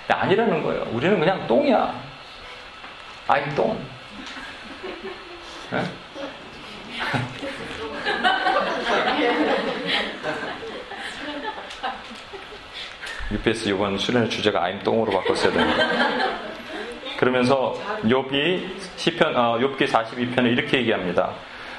[0.08, 0.86] 아니라는 거예요.
[0.92, 1.94] 우리는 그냥 똥이야.
[3.28, 3.78] I'm 똥.
[5.70, 5.82] 네?
[13.32, 15.82] UPS 이번 수련의 주제가 아임똥으로 바꿨어야 되는데.
[17.18, 21.32] 그러면서 욥이 시편 어, 욥기 42편에 이렇게 얘기합니다.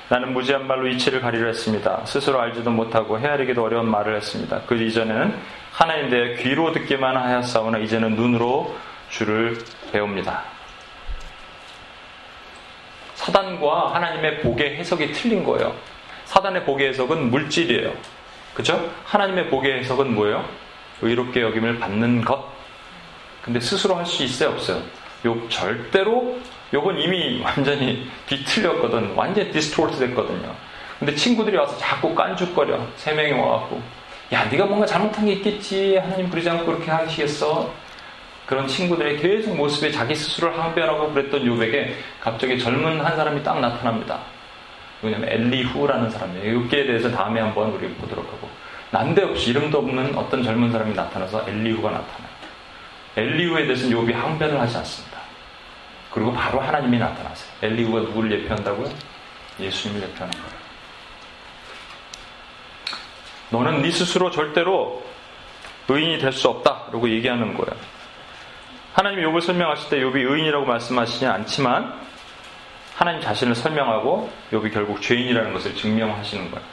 [0.07, 2.05] 나는 무지한 말로 이치를 가리려 했습니다.
[2.05, 4.61] 스스로 알지도 못하고 헤아리기도 어려운 말을 했습니다.
[4.67, 5.35] 그 이전에는
[5.71, 8.75] 하나님 대해 귀로 듣기만 하였사오나 이제는 눈으로
[9.09, 9.57] 주를
[9.91, 10.43] 배웁니다.
[13.15, 15.75] 사단과 하나님의 복의 해석이 틀린 거예요.
[16.25, 17.93] 사단의 복의 해석은 물질이에요.
[18.53, 18.89] 그죠?
[19.05, 20.45] 하나님의 복의 해석은 뭐예요?
[21.01, 22.43] 의롭게 여김을 받는 것.
[23.41, 24.81] 근데 스스로 할 수 있어요, 없어요?
[25.25, 26.39] 요 절대로
[26.73, 29.13] 요건 이미 완전히 뒤틀렸거든.
[29.15, 30.53] 완전히 디스토트 됐거든요.
[30.99, 32.79] 근데 친구들이 와서 자꾸 깐죽거려.
[32.95, 33.81] 세 명이 와갖고.
[34.33, 35.97] 야, 네가 뭔가 잘못한 게 있겠지.
[35.97, 37.71] 하나님 부르지 않고 그렇게 하시겠어.
[38.45, 44.19] 그런 친구들의 계속 모습에 자기 스스로를 항변하고 그랬던 요백에 갑자기 젊은 한 사람이 딱 나타납니다.
[45.01, 46.61] 왜냐면 엘리후라는 사람이에요.
[46.61, 48.49] 이기에 대해서 다음에 한번 우리 보도록 하고.
[48.91, 52.35] 난데없이 이름도 없는 어떤 젊은 사람이 나타나서 엘리후가 나타나요.
[53.17, 55.19] 엘리후에 대해서는 욥이 항변을 하지 않습니다.
[56.11, 57.51] 그리고 바로 하나님이 나타나세요.
[57.61, 58.89] 엘리후가 누구를 예표한다고요?
[59.59, 60.55] 예수님을 예표하는 거예요.
[63.49, 65.03] 너는 네 스스로 절대로
[65.87, 66.85] 의인이 될 수 없다.
[66.91, 67.79] 라고 얘기하는 거예요.
[68.93, 71.93] 하나님이 욥을 설명하실 때 욥이 의인이라고 말씀하시지 않지만
[72.95, 76.65] 하나님 자신을 설명하고 욥이 결국 죄인이라는 것을 증명하시는 거예요.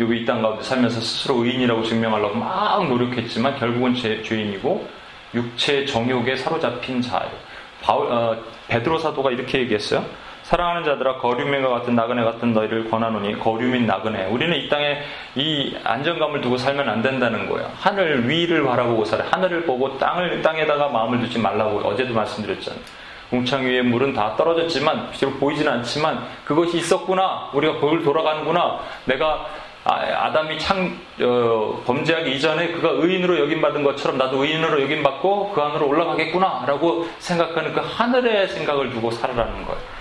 [0.00, 4.88] 욥이 이 땅 가운데 살면서 스스로 의인이라고 증명하려고 막 노력했지만 결국은 죄, 죄인이고
[5.34, 7.32] 육체 정욕에 사로잡힌 자예요.
[7.82, 8.36] 바울, 어,
[8.68, 10.04] 베드로 사도가 이렇게 얘기했어요.
[10.50, 14.26] 사랑하는 자들아 거류민과 같은 나그네 같은 너희를 권하노니 거류민 나그네.
[14.26, 14.98] 우리는 이 땅에
[15.36, 19.24] 이 안정감을 두고 살면 안 된다는 거예요 하늘 위를 바라보고 살아.
[19.30, 22.82] 하늘을 보고 땅을 땅에다가 마음을 두지 말라고 어제도 말씀드렸잖아요
[23.30, 27.50] 웅창 위에 물은 다 떨어졌지만 비록 보이지는 않지만 그것이 있었구나.
[27.54, 28.80] 우리가 거기를 돌아가는구나.
[29.04, 29.46] 내가
[29.84, 35.86] 아, 담이 창 어, 범죄하기 이전에 그가 의인으로 여김받은 것처럼 나도 의인으로 여김받고 그 안으로
[35.86, 39.99] 올라가겠구나라고 생각하는 그 하늘의 생각을 두고 살아라는 거예요.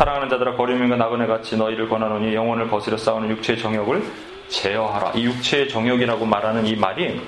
[0.00, 4.02] 사랑하는 자들아 거리민과 나그네 같이 너희를 권하노니 영혼을 거스려 싸우는 육체의 정욕을
[4.48, 5.12] 제어하라.
[5.14, 7.20] 이 육체의 정욕이라고 말하는 이 말이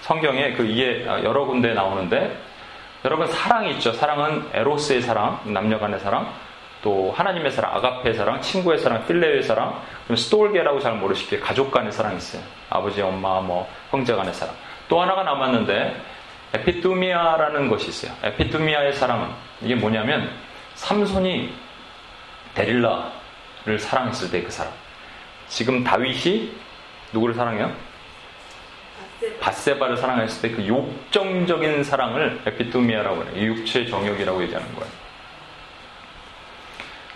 [0.00, 2.34] 성경에 그 이게 여러 군데 나오는데
[3.04, 3.92] 여러분 사랑이 있죠.
[3.92, 6.32] 사랑은 에로스의 사랑, 남녀간의 사랑,
[6.82, 11.92] 또 하나님의 사랑, 아가페의 사랑, 친구의 사랑, 필레의 사랑, 그럼 스톨게라고 잘 모르시기에 가족 간의
[11.92, 12.40] 사랑이 있어요.
[12.70, 14.54] 아버지, 엄마, 뭐 형제 간의 사랑.
[14.88, 15.94] 또 하나가 남았는데
[16.54, 18.16] 에피투미아라는 것이 있어요.
[18.22, 19.28] 에피투미아의 사랑은
[19.60, 20.30] 이게 뭐냐면
[20.76, 21.63] 삼손이
[22.54, 24.72] 데릴라를 사랑했을 때 그 사람.
[25.48, 26.52] 지금 다윗이
[27.12, 27.72] 누구를 사랑해요?
[29.40, 33.46] 바세바를 사랑했을 때 그 욕정적인 사랑을 에피투미아라고 해요.
[33.46, 34.90] 육체 정욕이라고 얘기하는 거예요.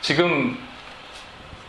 [0.00, 0.56] 지금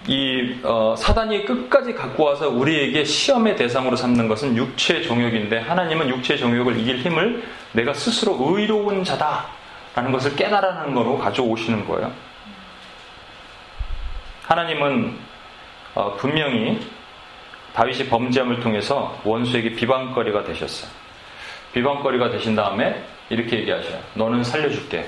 [0.08, 6.38] 이 어, 사단이 끝까지 갖고 와서 우리에게 시험의 대상으로 삼는 것은 육체 정욕인데 하나님은 육체
[6.38, 12.12] 정욕을 이길 힘을 내가 스스로 의로운 자다라는 것을 깨달아는 거로 가져오시는 거예요.
[14.50, 15.16] 하나님은
[15.94, 16.80] 어, 분명히
[17.74, 20.90] 다윗이 범죄함을 통해서 원수에게 비방거리가 되셨어요.
[21.74, 24.02] 비방거리가 되신 다음에 이렇게 얘기하셔요.
[24.16, 25.06] 너는 살려줄게.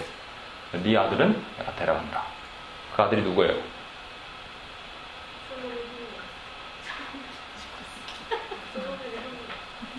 [0.83, 2.21] 네 아들은 내가 데려간다.
[2.95, 3.55] 그 아들이 누구예요?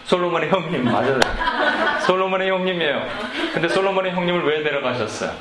[0.05, 1.18] 솔로몬의 형님 맞아요.
[2.07, 3.09] 솔로몬의 형님이에요.
[3.55, 5.33] 근데 솔로몬의 형님을 왜 데려가셨어요?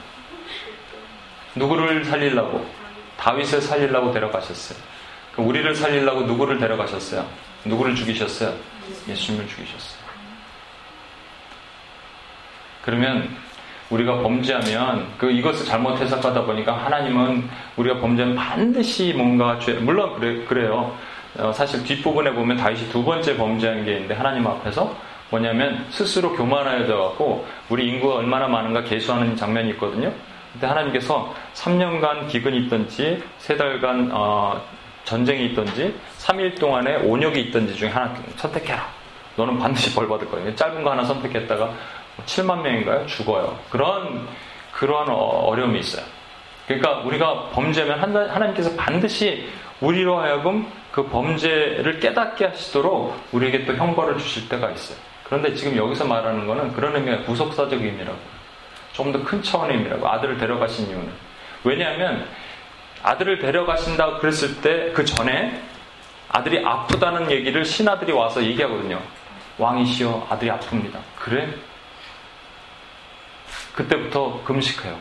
[1.53, 2.80] 누구를 살리려고?
[3.21, 4.79] 다윗을 살리려고 데려가셨어요.
[5.37, 7.25] 우리를 살리려고 누구를 데려가셨어요?
[7.65, 8.53] 누구를 죽이셨어요?
[9.07, 10.01] 예수님을 죽이셨어요.
[12.81, 13.29] 그러면
[13.91, 20.43] 우리가 범죄하면 그 이것을 잘못 해석하다 보니까 하나님은 우리가 범죄하면 반드시 뭔가 죄 물론 그래,
[20.45, 20.97] 그래요.
[21.37, 24.95] 어, 사실 뒷부분에 보면 다윗이 두 번째 범죄한 게 있는데 하나님 앞에서
[25.29, 30.11] 뭐냐면 스스로 교만하여져 갖고 우리 인구가 얼마나 많은가 계수하는 장면이 있거든요.
[30.53, 34.61] 근데 하나님께서 3년간 기근이 있든지 세 달간 어,
[35.03, 38.87] 전쟁이 있든지 3일 동안에 온역이 있든지 중에 하나 선택해라.
[39.35, 40.53] 너는 반드시 벌 받을 거예요.
[40.55, 41.73] 짧은 거 하나 선택했다가
[42.25, 43.05] 7만 명인가요?
[43.07, 43.57] 죽어요.
[43.69, 44.27] 그런
[44.73, 46.03] 그러한 어, 어려움이 있어요.
[46.67, 54.47] 그러니까 우리가 범죄하면 하나님께서 반드시 우리로 하여금 그 범죄를 깨닫게 하시도록 우리에게 또 형벌을 주실
[54.49, 54.97] 때가 있어요.
[55.23, 58.40] 그런데 지금 여기서 말하는 거는 그런 의미가 구속사적 의미라고.
[58.93, 60.07] 좀더큰 차원의 의미라고.
[60.07, 61.11] 아들을 데려가신 이유는.
[61.63, 62.27] 왜냐하면
[63.03, 65.61] 아들을 데려가신다 그랬을 때 그 전에
[66.29, 69.01] 아들이 아프다는 얘기를 신하들이 와서 얘기하거든요.
[69.57, 70.99] 왕이시여 아들이 아픕니다.
[71.19, 71.53] 그래?
[73.73, 74.97] 그때부터 금식해요.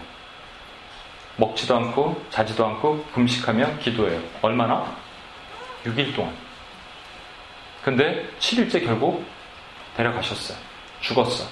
[1.37, 4.21] 먹지도 않고 자지도 않고 금식하며 기도해요.
[4.43, 4.85] 얼마나?
[5.85, 6.35] 6일 동안.
[7.83, 9.25] 근데 7일째 결국
[9.97, 10.59] 데려가셨어요.
[11.01, 11.49] 죽었어.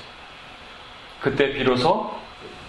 [1.20, 2.18] 그때 비로소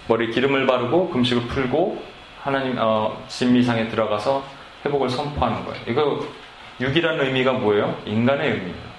[0.10, 2.02] 머리 기름을 바르고 금식을 풀고
[2.41, 4.43] 하나님 어, 진미상에 들어가서
[4.84, 5.82] 회복을 선포하는 거예요.
[5.88, 6.26] 이거
[6.82, 7.95] 6이라는 의미가 뭐예요?
[8.08, 8.89] 인간의 의미예요.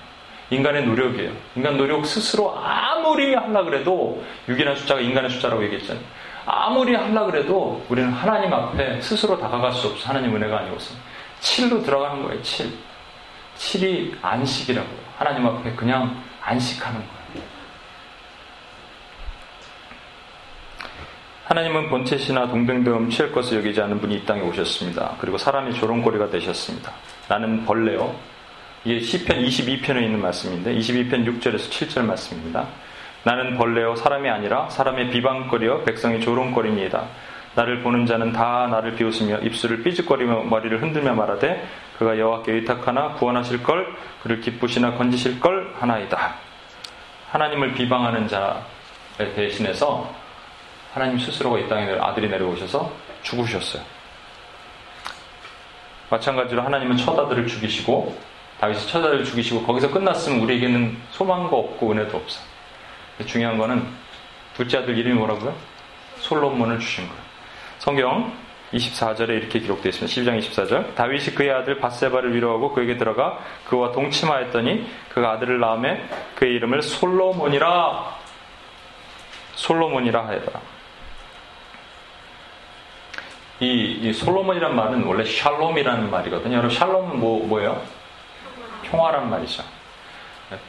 [0.50, 1.32] 인간의 노력이에요.
[1.56, 6.04] 인간 노력 스스로 아무리 하려 그래도 6이라는 숫자가 인간의 숫자라고 얘기했잖아요.
[6.46, 10.10] 아무리 하려 그래도 우리는 하나님 앞에 스스로 다가갈 수 없어.
[10.10, 10.94] 하나님 은혜가 아니고서.
[11.40, 12.40] 7로 들어가는 거예요.
[12.42, 12.70] 7.
[13.56, 14.98] 7이 안식이라고요.
[15.16, 17.19] 하나님 앞에 그냥 안식하는 거예요.
[21.50, 25.16] 하나님은 본체시나 동등됨 취할 것을 여기지 않은 분이 이 땅에 오셨습니다.
[25.18, 26.92] 그리고 사람이 조롱거리가 되셨습니다.
[27.26, 28.14] 나는 벌레요.
[28.84, 32.68] 이게 시편 22편에 있는 말씀인데 22편 6절에서 7절 말씀입니다.
[33.24, 37.04] 나는 벌레요 사람이 아니라 사람의 비방거리여 백성의 조롱거리니이다.
[37.56, 41.66] 나를 보는 자는 다 나를 비웃으며 입술을 삐죽거리며 머리를 흔들며 말하되
[41.98, 43.88] 그가 여호와께 의탁하나 구원하실 걸
[44.22, 46.36] 그를 기쁘시나 건지실 걸 하나이다.
[47.32, 50.19] 하나님을 비방하는 자를 대신해서
[50.92, 52.90] 하나님 스스로가 이 땅에 아들이 내려오셔서
[53.22, 53.82] 죽으셨어요.
[56.10, 58.16] 마찬가지로 하나님은 처다들을 죽이시고
[58.60, 62.40] 다윗이 처다들을 죽이시고 거기서 끝났으면 우리에게는 소망도 없고 은혜도 없어.
[63.26, 63.86] 중요한 거는
[64.56, 65.54] 둘째 아들 이름이 뭐라고요?
[66.18, 67.22] 솔로몬을 주신 거예요.
[67.78, 68.32] 성경
[68.72, 70.32] 24절에 이렇게 기록되어 있습니다.
[70.32, 70.94] 12장 24절.
[70.94, 78.18] 다윗이 그의 아들 바세바를 위로하고 그에게 들어가 그와 동침하였더니 그가 아들을 낳음에 그의 이름을 솔로몬이라
[79.54, 80.60] 솔로몬이라 하였다.
[83.60, 86.56] 이, 이 솔로몬이란 말은 원래 샬롬이라는 말이거든요.
[86.56, 87.80] 여러분 샬롬은 뭐, 뭐예요?
[88.82, 89.62] 평화란 말이죠.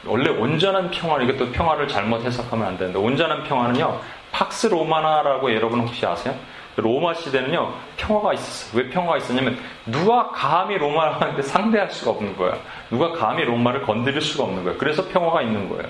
[0.04, 4.00] 원래 온전한 평화, 이것도 평화를 잘못 해석하면 안 되는데, 온전한 평화는요,
[4.30, 6.34] 팍스 로마나라고 여러분 혹시 아세요?
[6.76, 8.82] 로마 시대는요, 평화가 있었어요.
[8.82, 12.58] 왜 평화가 있었냐면, 누가 감히 로마한테 상대할 수가 없는 거예요.
[12.90, 14.78] 누가 감히 로마를 건드릴 수가 없는 거예요.
[14.78, 15.84] 그래서 평화가 있는 거예요.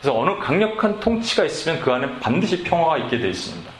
[0.00, 3.71] 그래서 어느 강력한 통치가 있으면 그 안에 반드시 평화가 있게 되어 있습니다.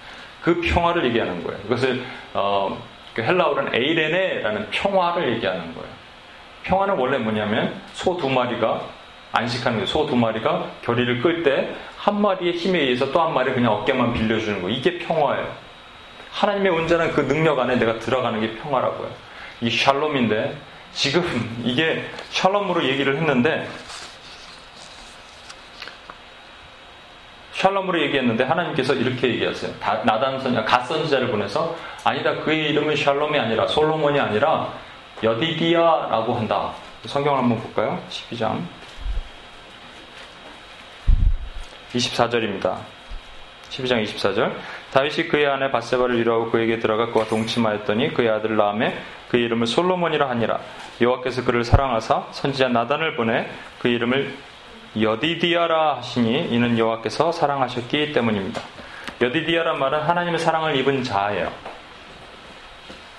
[0.43, 1.59] 그 평화를 얘기하는 거예요.
[1.67, 2.03] 이것을,
[2.35, 2.77] 어,
[3.15, 5.89] 그 헬라어로는 에이레네라는 평화를 얘기하는 거예요.
[6.65, 8.83] 평화는 원래 뭐냐면, 소 두 마리가
[9.33, 9.87] 안식하는 거예요.
[9.87, 14.13] 소 두 마리가 결의를 끌 때 한 마리의 힘에 의해서 또 한 마리 그냥 어깨만
[14.15, 14.69] 빌려주는 거.
[14.69, 15.47] 이게 평화예요.
[16.33, 19.09] 하나님의 온전한 그 능력 안에 내가 들어가는 게 평화라고요.
[19.61, 20.57] 이 샬롬인데
[20.93, 21.23] 지금
[21.65, 23.69] 이게 샬롬으로 얘기를 했는데
[27.63, 29.73] 샬롬으로 얘기했는데 하나님께서 이렇게 얘기하세요.
[30.05, 34.73] 나단 선자, 갓 선지자를 보내서 아니다 그의 이름은 샬롬이 아니라 솔로몬이 아니라
[35.23, 36.73] 여디디아라고 한다.
[37.07, 38.03] 성경을 한번 볼까요?
[38.11, 38.61] 12장
[41.95, 42.79] 24절입니다.
[43.71, 44.53] 12장 24절.
[44.93, 48.99] 다윗이 그의 아내 바세바를 위로하고 그에게 들어가 그와 동침하였더니 그의 아들 라암에
[49.29, 50.59] 그의 이름을 솔로몬이라 하니라.
[51.01, 53.49] 여호와께서 그를 사랑하사 선지자 나단을 보내
[53.79, 54.35] 그 이름을
[55.01, 58.61] 여디디아라 하시니 이는 여호와께서 사랑하셨기 때문입니다.
[59.21, 61.53] 여디디아란 말은 하나님의 사랑을 입은 자예요.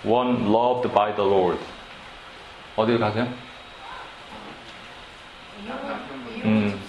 [0.05, 1.59] One loved by the Lord.
[2.75, 3.27] 어디 가세요?
[6.45, 6.79] 음.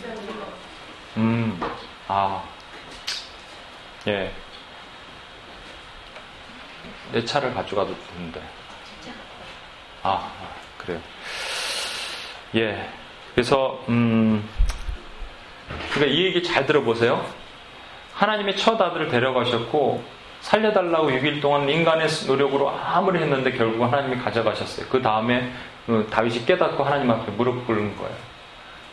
[1.17, 1.61] 음.
[2.09, 2.43] 아.
[4.07, 4.33] 예.
[7.13, 8.43] 내 차를 가져가도 되는데.
[10.03, 10.33] 아, 아,
[10.77, 11.01] 그래요.
[12.57, 12.91] 예.
[13.35, 14.47] 그래서, 음,
[15.93, 17.25] 그러니까 이 얘기 잘 들어보세요.
[18.15, 20.03] 하나님이 첫 아들을 데려가셨고,
[20.45, 24.87] 살려달라고 6일 동안 인간의 노력으로 아무리 했는데 결국 하나님이 가져가셨어요.
[24.91, 25.51] 그 다음에
[25.87, 28.15] 그 다윗이 깨닫고 하나님 앞에 무릎 꿇는 거예요.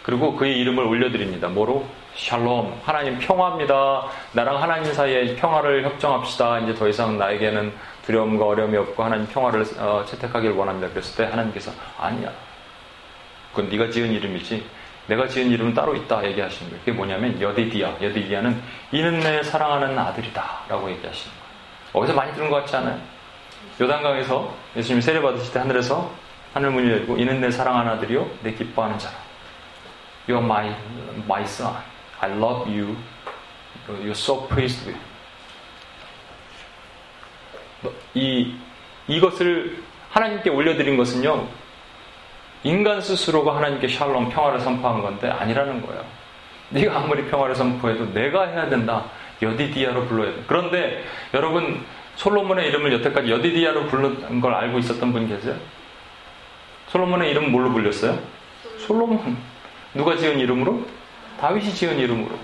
[0.04, 1.50] 그리고 그의 이름을 올려드립니다.
[1.50, 1.86] 뭐로?
[2.16, 2.80] 샬롬.
[2.84, 4.08] 하나님 평화입니다.
[4.32, 6.60] 나랑 하나님 사이에 평화를 협정합시다.
[6.60, 7.74] 이제 더 이상 나에게는
[8.06, 10.90] 두려움과 어려움이 없고 하나님 평화를 어, 채택하길 원합니다.
[10.90, 12.32] 그랬을 때 하나님께서 아니야.
[13.54, 14.64] 그건 네가 지은 이름이지.
[15.12, 16.80] 내가 지은 이름은 따로 있다 얘기하시는 거예요.
[16.86, 17.98] 그게 뭐냐면 여디디아.
[18.02, 18.62] 여디디아는
[18.94, 20.62] 이는 내 사랑하는 아들이다.
[20.70, 21.52] 라고 얘기하시는 거예요.
[21.92, 22.98] 어디서 많이 들은 것 같지 않아요?
[23.82, 26.14] 요단강에서 예수님이 세례 받으실 때 하늘에서
[26.54, 29.18] 하늘 문이 열고 이는 내 사랑하는 아들이요 내 기뻐하는 자라.
[30.30, 30.74] You are my,
[31.26, 31.76] my son.
[32.22, 32.96] I love you.
[33.90, 35.02] You're so pleased with.
[38.14, 38.56] 이,
[39.10, 41.48] 이것을 하나님께 올려드린 것은요,
[42.64, 46.04] 인간 스스로가 하나님께 샬롬 평화를 선포한 건데 아니라는 거예요.
[46.70, 49.06] 네가 아무리 평화를 선포해도 내가 해야 된다.
[49.42, 50.44] 여디디아로 불러야 돼.
[50.48, 51.84] 그런데 여러분
[52.16, 55.56] 솔로몬의 이름을 여태까지 여디디아로 불렀던 걸 알고 있었던 분 계세요?
[56.88, 58.20] 솔로몬의 이름 뭘로 불렸어요?
[58.86, 59.38] 솔로몬.
[59.94, 60.86] 누가 지은 이름으로?
[61.40, 62.38] 다윗이 지은 이름으로.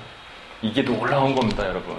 [0.61, 1.95] 이게 놀라운 겁니다, 여러분.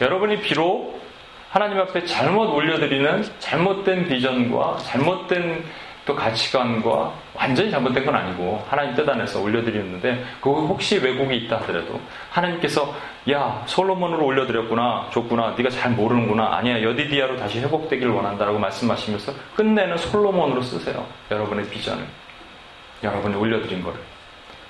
[0.00, 1.02] 여러분이 비록
[1.50, 5.64] 하나님 앞에 잘못 올려드리는 잘못된 비전과 잘못된
[6.06, 12.00] 또 가치관과 완전히 잘못된 건 아니고 하나님 뜻 안에서 올려드리는데 그거 혹시 왜곡이 있다 하더라도
[12.30, 12.94] 하나님께서
[13.30, 20.60] 야 솔로몬으로 올려드렸구나 줬구나 네가 잘 모르는구나 아니야 여디디아로 다시 회복되기를 원한다라고 말씀하시면서 끝내는 솔로몬으로
[20.62, 21.06] 쓰세요.
[21.30, 22.04] 여러분의 비전을.
[23.02, 23.98] 여러분이 올려드린 거를.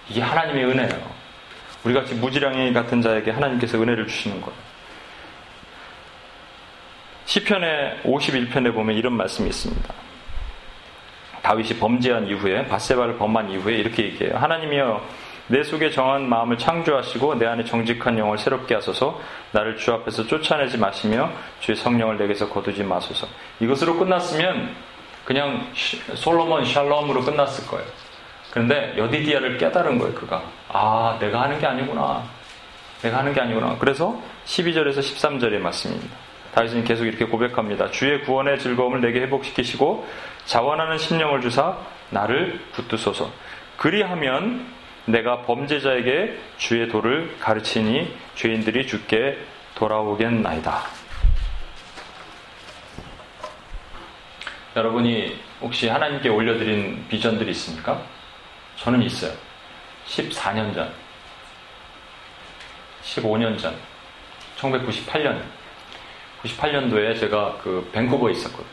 [0.08, 1.24] 이게 하나님의 은혜예요.
[1.84, 4.56] 우리 같이 무지랑이 같은 자에게 하나님께서 은혜를 주시는 거예요
[7.26, 9.94] 시편의 51편에 보면 이런 말씀이 있습니다
[11.44, 14.36] 다윗이 범죄한 이후에 바세바를 범한 이후에 이렇게 얘기해요.
[14.38, 15.02] 하나님이여
[15.48, 19.20] 내 속에 정한 마음을 창조하시고 내 안에 정직한 영을 새롭게 하소서
[19.52, 21.30] 나를 주 앞에서 쫓아내지 마시며
[21.60, 23.26] 주의 성령을 내게서 거두지 마소서
[23.60, 24.74] 이것으로 끝났으면
[25.26, 25.70] 그냥
[26.14, 27.86] 솔로몬 샬롬으로 끝났을 거예요.
[28.50, 30.42] 그런데 여디디아를 깨달은 거예요, 그가.
[30.68, 32.22] 아, 내가 하는 게 아니구나.
[33.02, 33.76] 내가 하는 게 아니구나.
[33.78, 36.23] 그래서 12절에서 13절의 말씀입니다.
[36.54, 37.90] 다윗은 계속 이렇게 고백합니다.
[37.90, 40.06] 주의 구원의 즐거움을 내게 회복시키시고
[40.44, 41.76] 자원하는 심령을 주사
[42.10, 43.30] 나를 붙드소서.
[43.76, 44.72] 그리하면
[45.06, 49.38] 내가 범죄자에게 주의 도를 가르치니 죄인들이 죽게
[49.74, 50.82] 돌아오겠나이다.
[54.76, 58.00] 여러분이 혹시 하나님께 올려드린 비전들이 있습니까?
[58.76, 59.32] 저는 있어요.
[60.06, 60.92] 14년 전,
[63.02, 63.74] 15년 전,
[64.56, 65.42] 1998년,
[66.44, 68.66] 98년도에 제가 그 밴쿠버에 있었거든요.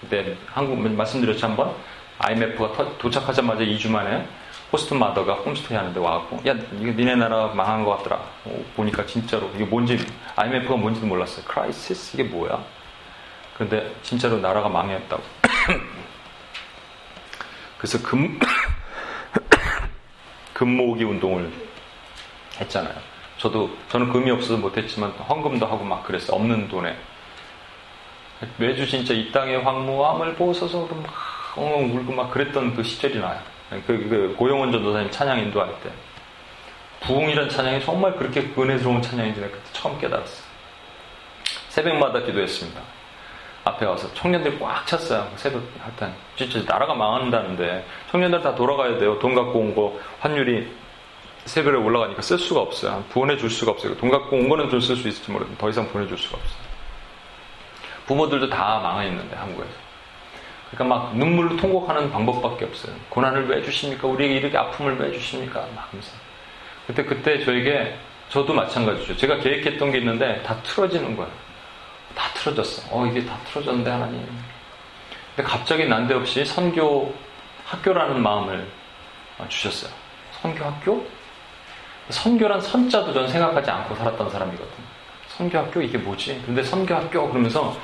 [0.00, 1.74] 그때 한국 말씀드렸죠 한번
[2.18, 4.26] IMF가 터, 도착하자마자 2주 만에
[4.72, 8.16] host mother가 홈스테이 하는데 와갖고 야 이거 니네 나라 망한 것 같더라.
[8.44, 9.98] 어, 보니까 진짜로 이게 뭔지
[10.36, 11.44] IMF가 뭔지도 몰랐어요.
[11.46, 12.62] crisis 이게 뭐야?
[13.54, 15.22] 그런데 진짜로 나라가 망했다고.
[17.78, 18.38] 그래서 금
[20.54, 21.50] 금모으기 운동을
[22.60, 23.13] 했잖아요.
[23.44, 26.34] 저도 저는 금이 없어서 못했지만 헌금도 하고 막 그랬어요.
[26.36, 26.96] 없는 돈에
[28.56, 31.12] 매주 진짜 이 땅의 황무함을 보소서 막
[31.54, 33.38] 엉엉 울고 막 그랬던 그 시절이 나요.
[33.68, 35.90] 그, 그 고영원 전도사님 찬양 인도할 때
[37.02, 40.42] 부흥이란 찬양이 정말 그렇게 은혜스러운 찬양인지 내가 그때 처음 깨달았어요.
[41.68, 42.80] 새벽마다 기도했습니다.
[43.64, 45.30] 앞에 와서 청년들이 꽉 찼어요.
[45.36, 49.18] 새벽 하여튼 진짜 나라가 망한다는데 청년들 다 돌아가야 돼요.
[49.18, 50.83] 돈 갖고 온 거 환율이
[51.44, 53.04] 새벽에 올라가니까 쓸 수가 없어요.
[53.10, 53.96] 보내줄 수가 없어요.
[53.96, 56.64] 돈 갖고 온 거는 좀 쓸 수 있을지 모르겠는데 더 이상 보내줄 수가 없어요.
[58.06, 59.70] 부모들도 다 망해 있는데 한국에서.
[60.70, 62.94] 그러니까 막 눈물로 통곡하는 방법밖에 없어요.
[63.10, 64.08] 고난을 왜 주십니까?
[64.08, 65.60] 우리에게 이렇게 아픔을 왜 주십니까?
[65.74, 66.10] 막 하면서.
[66.86, 67.96] 그때 그때 저에게
[68.30, 69.16] 저도 마찬가지죠.
[69.16, 71.30] 제가 계획했던 게 있는데 다 틀어지는 거예요.
[72.14, 72.82] 다 틀어졌어.
[72.90, 74.26] 어, 이게 다 틀어졌는데, 하나님.
[75.34, 77.14] 근데 갑자기 난데없이 선교
[77.66, 78.66] 학교라는 마음을
[79.48, 79.92] 주셨어요.
[80.42, 81.06] 선교 학교?
[82.10, 84.84] 선교란 선자도 전 생각하지 않고 살았던 사람이거든요.
[85.28, 86.42] 선교 학교 이게 뭐지?
[86.46, 87.76] 근데 선교 학교 그러면서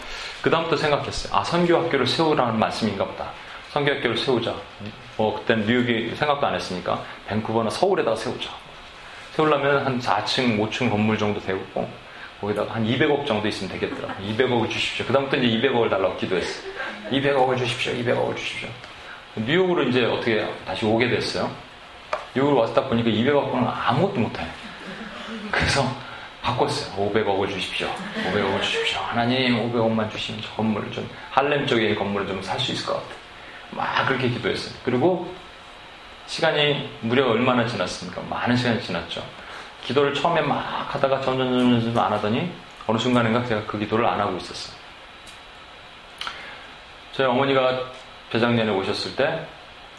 [0.42, 1.36] 그다음부터 생각했어요.
[1.36, 3.30] 아, 선교 학교를 세우라는 말씀인가 보다.
[3.72, 4.54] 선교 학교를 세우자.
[5.16, 8.50] 뭐 그땐 뉴욕이 생각도 안 했으니까 밴쿠버나 서울에다 세우자.
[9.32, 11.60] 세우려면 한 4층, 5층 건물 정도 되고
[12.40, 14.14] 거기다가 한 200억 정도 있으면 되겠더라.
[14.16, 15.06] 200억을 주십시오.
[15.06, 16.62] 그다음부터 이제 200억을 달라고 기도했어.
[17.10, 17.92] 200억을 주십시오.
[17.92, 18.68] 200억을 주십시오.
[19.36, 21.50] 뉴욕으로 이제 어떻게 다시 오게 됐어요.
[22.38, 24.46] 와서 딱 보니까 200억은 아무것도 못해.
[25.50, 25.84] 그래서
[26.42, 27.10] 바꿨어요.
[27.10, 27.88] 500억을 주십시오.
[28.30, 29.00] 500억을 주십시오.
[29.00, 33.14] 하나님 500억만 주시면 저 건물을 좀 할렘 쪽에 건물을 좀 살 수 있을 것 같아요.
[33.72, 34.74] 막 그렇게 기도했어요.
[34.84, 35.32] 그리고
[36.26, 38.22] 시간이 무려 얼마나 지났습니까?
[38.22, 39.24] 많은 시간이 지났죠.
[39.84, 42.50] 기도를 처음에 막 하다가 점점 점점 점점 안 하더니
[42.86, 44.76] 어느 순간인가 제가 그 기도를 안 하고 있었어요.
[47.12, 47.80] 저희 어머니가
[48.30, 49.46] 배장년에 오셨을 때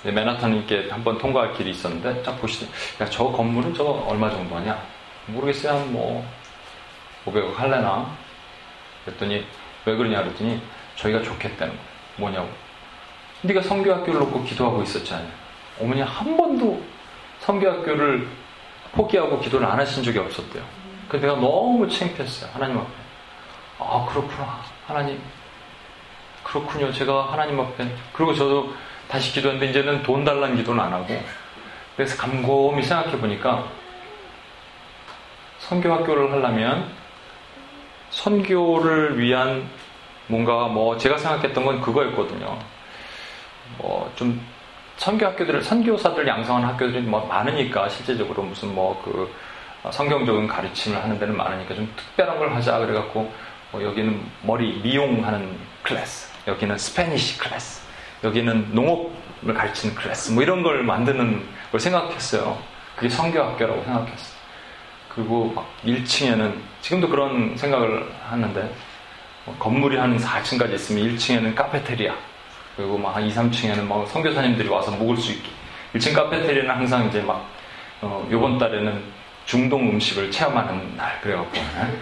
[0.04, 2.72] 맨하탄 있게 한번 통과할 길이 있었는데 딱 보시더니
[3.02, 4.82] 야 저 건물은 저거 얼마 정도 하냐?
[5.28, 5.80] 모르겠어요.
[5.80, 6.26] 한뭐
[7.26, 8.10] 500억 할래나?
[9.06, 9.46] 그랬더니
[9.86, 10.62] 왜 그러냐 그랬더니
[10.96, 11.82] 저희가 좋겠다는 거
[12.18, 12.50] 뭐냐고.
[13.44, 15.28] 네가 성교학교를 놓고 기도하고 있었잖아요.
[15.80, 16.82] 어머니 한 번도
[17.40, 18.28] 성교학교를
[18.94, 20.64] 포기하고 기도를 안 하신 적이 없었대요.
[21.10, 22.52] 그 내가 너무 창피했어요.
[22.54, 22.90] 하나님 앞에.
[23.80, 24.62] 아 그렇구나.
[24.88, 25.20] 하나님.
[26.44, 26.92] 그렇군요.
[26.92, 27.88] 제가 하나님 앞에.
[28.14, 28.74] 그리고 저도
[29.12, 31.22] 다시 기도했는데 이제는 돈 달라는 기도는 안 하고
[31.98, 33.68] 그래서 감곰이 생각해 보니까
[35.60, 36.90] 선교학교를 하려면
[38.10, 39.70] 선교를 위한
[40.28, 42.58] 뭔가 뭐 제가 생각했던 건 그거였거든요.
[43.78, 44.42] 뭐 좀
[44.98, 49.34] 선교학교들을 선교사들 양성하는 학교들이 뭐 많으니까 실제적으로 무슨 뭐 그
[49.90, 53.34] 성경적인 가르침을 하는 데는 많으니까 좀 특별한 걸 하자 그래갖고
[53.72, 57.82] 뭐 여기는 머리 미용하는 클래스, 여기는 Spanish 클래스,
[58.24, 62.58] 여기는 농업을 가르치는 클래스 뭐 이런 걸 만드는 걸 생각했어요.
[62.96, 64.42] 그게 선교학교라고 생각했어요.
[65.10, 68.74] 그리고 막 1층에는 지금도 그런 생각을 하는데
[69.46, 72.14] 뭐 건물이 한 4층까지 있으면 1층에는 카페테리아
[72.78, 75.50] 그리고 막 한 2, 3층에는 막 선교사님들이 와서 묵을 수 있게
[75.96, 77.46] 1층 카페테리아는 항상 이제 막
[78.02, 79.04] 어, 요번 달에는
[79.46, 82.00] 중동 음식을 체험하는 날 그래갖고 네?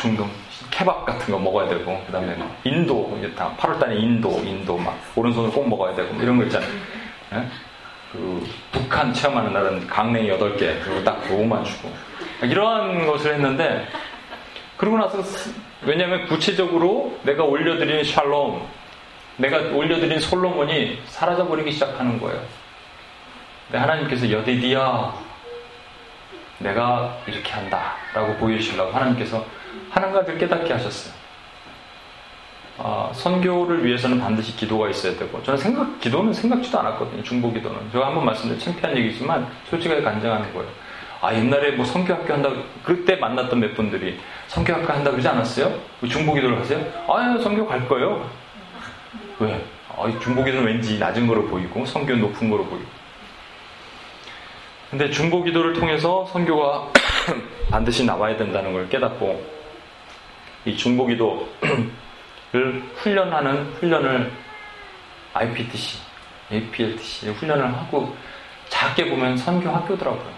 [0.00, 0.30] 중동
[0.70, 5.68] 케밥 같은 거 먹어야 되고 그 다음에 인도 다 8월달에 인도 인도 막 오른손으로 꼭
[5.68, 6.70] 먹어야 되고 이런 거 있잖아요
[7.30, 7.48] 네?
[8.12, 11.90] 그 북한 체험하는 날은 강냉이 8개 그리고 딱 그거만 주고
[12.42, 13.86] 이러한 것을 했는데
[14.76, 15.22] 그러고 나서
[15.82, 18.66] 왜냐하면 구체적으로 내가 올려드린 샬롬
[19.36, 22.40] 내가 올려드린 솔로몬이 사라져버리기 시작하는 거예요.
[23.66, 25.14] 근데 하나님께서 여디디야
[26.58, 29.44] 내가 이렇게 한다 라고 보여주시려고 하나님께서
[29.90, 31.14] 하는 가지를 깨닫게 하셨어요.
[32.76, 37.22] 아, 선교를 위해서는 반드시 기도가 있어야 되고 저는 생각 기도는 생각지도 않았거든요.
[37.22, 40.68] 중보 기도는 제가 한번 말씀드린 창피한 얘기지만 솔직하게 간증하는 거예요.
[41.20, 42.50] 아 옛날에 뭐 성교학교 한다
[42.82, 44.18] 그때 만났던 몇 분들이
[44.48, 45.72] 성교학교 한다 그러지 않았어요?
[46.10, 46.84] 중보 기도를 하세요?
[47.08, 48.28] 아 성교 갈 거예요.
[49.38, 49.64] 왜?
[49.96, 52.84] 아, 중보 기도는 왠지 낮은 거로 보이고 성교 높은 거로 보이고.
[54.90, 56.88] 근데 중보 기도를 통해서 성교가
[57.70, 59.53] 반드시 나와야 된다는 걸 깨닫고
[60.64, 61.46] 이 중보기도를
[62.96, 64.32] 훈련하는 훈련을
[65.34, 65.98] IPTC,
[66.52, 68.14] APLTC 훈련을 하고
[68.68, 70.32] 작게 보면 선교 학교더라고요.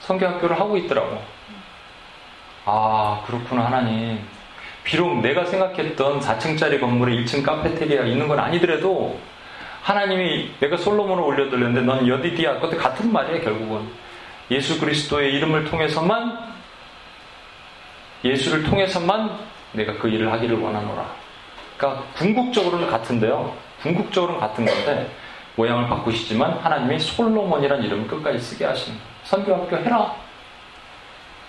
[0.00, 1.20] 선교 학교를 하고 있더라고.
[2.64, 4.20] 아, 그렇구나, 하나님.
[4.84, 9.18] 비록 내가 생각했던 4층짜리 건물에 1층 카페테리아가 있는 건 아니더라도
[9.82, 13.88] 하나님이 내가 솔로몬을 올려드렸는데 넌 여디디아 그것도 같은 말이에요 결국은
[14.50, 16.55] 예수 그리스도의 이름을 통해서만
[18.24, 19.38] 예수를 통해서만
[19.72, 21.06] 내가 그 일을 하기를 원하노라
[21.76, 25.10] 그러니까 궁극적으로는 같은데요 궁극적으로는 같은 건데
[25.56, 30.14] 모양을 바꾸시지만 하나님이 솔로몬이라는 이름을 끝까지 쓰게 거예요 선교학교 해라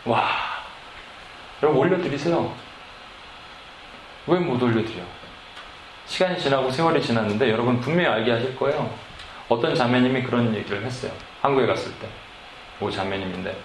[0.05, 0.27] 와
[1.61, 2.51] 여러분 올려드리세요
[4.27, 5.01] 왜 못 올려드려?
[6.05, 8.89] 시간이 지나고 세월이 지났는데 여러분 분명히 알게 하실 거예요.
[9.49, 11.11] 어떤 자매님이 그런 얘기를 했어요.
[11.41, 12.07] 한국에 갔을 때.
[12.81, 13.55] 오 자매님인데.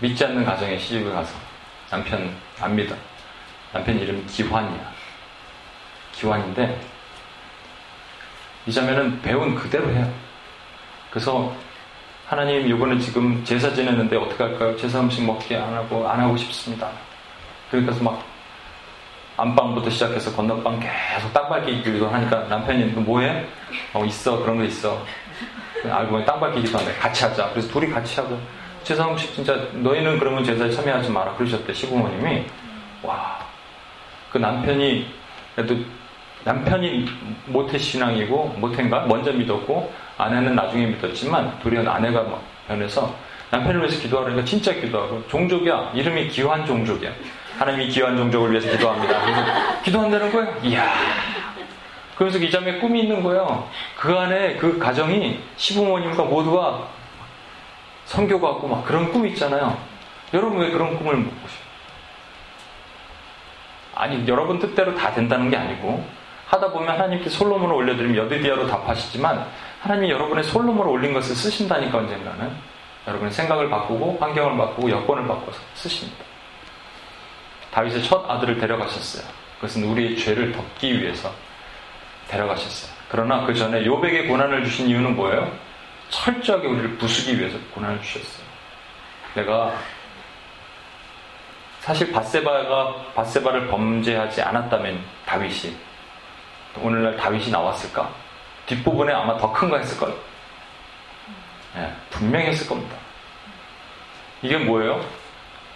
[0.00, 1.34] 믿지 않는 가정에 시집을 가서
[1.90, 2.94] 남편 안 믿어.
[3.72, 4.92] 남편 이름 기환이야.
[6.12, 6.80] 기환인데
[8.66, 10.10] 이 자매는 배운 그대로 해요.
[11.10, 11.54] 그래서
[12.26, 14.76] 하나님 이번에 지금 제사 지냈는데 어떻게 할까요?
[14.76, 16.90] 제사 음식 먹게 안 하고 안 하고 싶습니다.
[17.70, 18.24] 그러니까 막
[19.36, 23.46] 안방부터 시작해서 건너방 계속 땅밟기 기도 하니까 남편이 뭐해?
[23.94, 24.38] 어, 있어.
[24.40, 25.04] 그런 거 있어.
[25.84, 27.50] 알고 보니 땅밟기기도 한데 같이 하자.
[27.50, 28.38] 그래서 둘이 같이 하고
[28.88, 31.34] 제사 음식 진짜 너희는 그러면 제사에 참여하지 마라.
[31.34, 31.74] 그러셨대.
[31.74, 32.46] 시부모님이.
[33.02, 33.38] 와.
[34.32, 35.06] 그 남편이
[35.54, 35.76] 그래도
[36.44, 37.04] 남편이
[37.48, 39.00] 모태 신앙이고 모태인가?
[39.00, 42.24] 먼저 믿었고 아내는 나중에 믿었지만 둘이 아내가
[42.66, 43.14] 변해서
[43.50, 45.90] 남편을 위해서 기도하려니까 진짜 기도하고 종족이야.
[45.94, 47.12] 이름이 기환 종족이야.
[47.58, 49.20] 하나님이 귀한 종족을 위해서 기도합니다.
[49.20, 49.42] 그래서
[49.84, 50.60] 기도한다는 거예요?
[50.62, 50.90] 이야.
[52.14, 53.68] 그러면서 이 자매 꿈이 있는 거예요.
[53.98, 56.96] 그 안에 그 가정이 시부모님과 모두가
[58.08, 59.78] 성교 같고 막 그런 꿈이 있잖아요.
[60.32, 61.68] 여러분 왜 그런 꿈을 못 꾸셔요?
[63.94, 66.04] 아니, 여러분 뜻대로 다 된다는 게 아니고
[66.46, 69.46] 하다 보면 하나님께 솔로몬을 올려드리면 여드디아로 답하시지만
[69.82, 72.56] 하나님이 여러분의 솔로몬을 올린 것을 쓰신다니까 언젠가는
[73.06, 76.24] 여러분의 생각을 바꾸고 환경을 바꾸고 여건을 바꿔서 쓰십니다.
[77.72, 79.28] 다윗의 첫 아들을 데려가셨어요.
[79.56, 81.30] 그것은 우리의 죄를 덮기 위해서
[82.28, 82.90] 데려가셨어요.
[83.10, 85.67] 그러나 그 전에 요백에 고난을 주신 이유는 뭐예요?
[86.10, 88.46] 철저하게 우리를 부수기 위해서 고난을 주셨어요.
[89.34, 89.74] 내가
[91.80, 95.74] 사실 바세바가 바세바를 범죄하지 않았다면 다윗이
[96.80, 98.10] 오늘날 다윗이 나왔을까?
[98.66, 100.16] 뒷부분에 아마 더 큰 거 했을 거예요.
[101.74, 102.96] 네, 분명히 했을 겁니다.
[104.42, 105.00] 이게 뭐예요?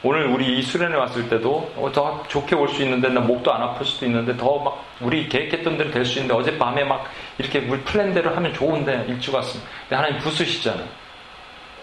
[0.05, 3.62] 오늘 우리 이 수련회 왔을 때도 어, 더 좋게 올 수 있는데 나 목도 안
[3.62, 7.05] 아플 수도 있는데 더 막 우리 계획했던 대로 될 수 있는데 어젯밤에 막
[7.39, 9.70] 이렇게 물 플랜대로 하면 좋은데 일찍 왔습니다.
[9.83, 10.87] 근데 하나님 부수시잖아요.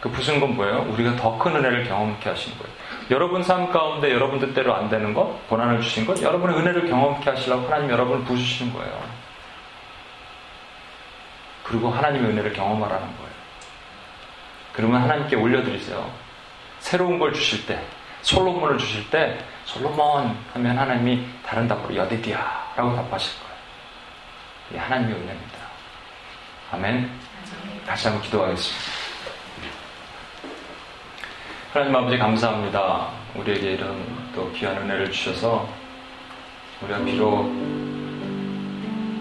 [0.01, 0.85] 그 부수는 건 뭐예요?
[0.93, 2.71] 우리가 더 큰 은혜를 경험케 하신 거예요.
[3.11, 7.65] 여러분 삶 가운데 여러분 뜻대로 안 되는 것, 고난을 주신 것, 여러분의 은혜를 경험케 하시려고
[7.67, 9.03] 하나님 여러분을 부수시는 거예요.
[11.63, 13.29] 그리고 하나님의 은혜를 경험하라는 거예요.
[14.73, 16.09] 그러면 하나님께 올려드리세요.
[16.79, 17.79] 새로운 걸 주실 때,
[18.21, 23.48] 솔로몬을 주실 때 솔로몬 하면 하나님이 다른 답으로 여디디야 라고 답하실 거예요.
[24.77, 25.57] 하나님의 은혜입니다.
[26.71, 27.09] 아멘.
[27.85, 28.83] 다시 한번 기도하겠습니다.
[31.73, 33.09] 하나님 아버지 감사합니다.
[33.35, 35.67] 우리에게 이런 또 귀한 은혜를 주셔서
[36.81, 37.45] 우리가 비록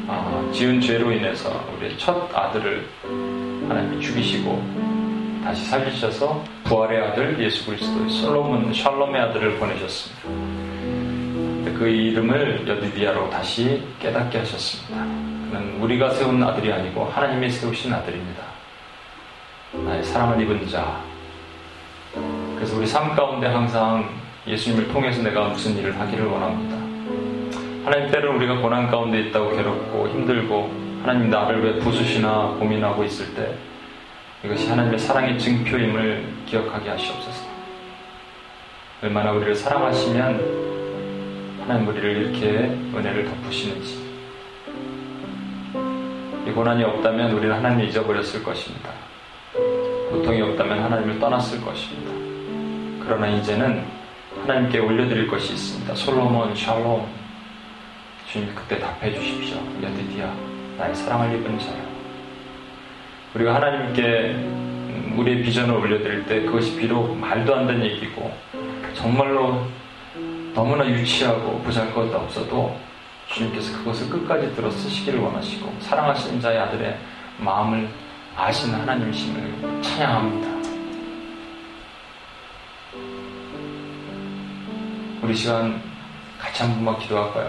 [0.08, 2.88] 아, 지은 죄로 인해서 우리의 첫 아들을
[3.68, 4.88] 하나님이 죽이시고
[5.44, 10.22] 다시 살리셔서 부활의 아들 예수 그리스도 솔로몬 샬롬의 아들을 보내셨습니다.
[11.78, 15.06] 그 이름을 여드디아로 다시 깨닫게 하셨습니다.
[15.80, 18.42] 우리가 세운 아들이 아니고 하나님이 세우신 아들입니다.
[19.72, 21.00] 나의 사랑을 입은 자.
[22.56, 24.08] 그래서 우리 삶 가운데 항상
[24.46, 26.76] 예수님을 통해서 내가 무슨 일을 하기를 원합니다.
[27.84, 30.72] 하나님 때는 우리가 고난 가운데 있다고 괴롭고 힘들고
[31.02, 33.54] 하나님 나를 왜 부수시나 고민하고 있을 때
[34.44, 37.46] 이것이 하나님의 사랑의 증표임을 기억하게 하시옵소서.
[39.02, 40.68] 얼마나 우리를 사랑하시면
[41.60, 42.48] 하나님 우리를 이렇게
[42.96, 44.07] 은혜를 덮으시는지.
[46.58, 48.90] 이 고난이 없다면 우리는 하나님을 잊어버렸을 것입니다.
[50.10, 52.10] 고통이 없다면 하나님을 떠났을 것입니다.
[53.04, 53.84] 그러나 이제는
[54.42, 55.94] 하나님께 올려드릴 것이 있습니다.
[55.94, 57.06] 솔로몬, 샬롬.
[58.26, 59.56] 주님 그때 답해 주십시오.
[59.84, 60.34] 야 드디야,
[60.76, 61.80] 나의 사랑을 입은 자여.
[63.36, 68.34] 우리가 하나님께 우리의 비전을 올려드릴 때 그것이 비록 말도 안 되는 얘기고
[68.94, 69.64] 정말로
[70.54, 72.76] 너무나 유치하고 보잘것도 없어도
[73.28, 76.98] 주님께서 그것을 끝까지 들어 쓰시기를 원하시고 사랑하시는 자의 아들의
[77.38, 77.88] 마음을
[78.36, 80.58] 아시는 하나님이심을 찬양합니다.
[85.22, 85.82] 우리 시간
[86.38, 87.48] 같이 한 번만 기도할까요?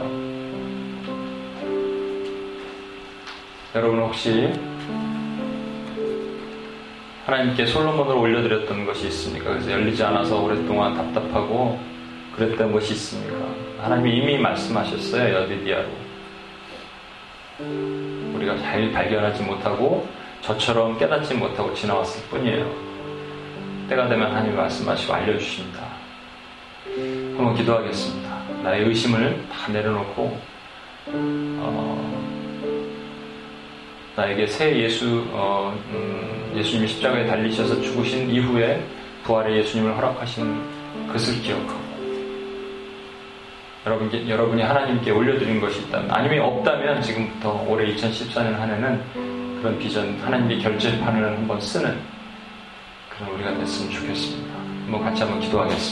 [3.75, 4.51] 여러분 혹시
[7.25, 9.51] 하나님께 솔로몬을 올려드렸던 것이 있습니까?
[9.51, 11.79] 그래서 열리지 않아서 오랫동안 답답하고
[12.35, 13.58] 그랬던 것이 있습니까?
[13.81, 15.35] 하나님이 이미 말씀하셨어요.
[15.35, 15.87] 여디디아로.
[18.35, 20.07] 우리가 잘 발견하지 못하고
[20.41, 22.89] 저처럼 깨닫지 못하고 지나왔을 뿐이에요.
[23.89, 25.81] 때가 되면 하나님이 말씀하시고 알려주십니다.
[27.35, 28.39] 한번 기도하겠습니다.
[28.63, 30.39] 나의 의심을 다 내려놓고
[31.07, 32.19] 어,
[34.15, 38.83] 나에게 새 예수 어, 음, 예수님이 십자가에 달리셔서 죽으신 이후에
[39.23, 41.88] 부활의 예수님을 허락하신 것을 기억하고
[43.89, 49.01] 여러분, 여러분이 하나님께 올려드린 것이 있다면 아니면 없다면 지금부터 올해 2014년 한 해는
[49.61, 51.97] 그런 비전 하나님의 결제판을 한번 쓰는
[53.09, 54.53] 그런 우리가 됐으면 좋겠습니다.
[54.83, 55.79] 한번 같이 한번 기도하겠습니다.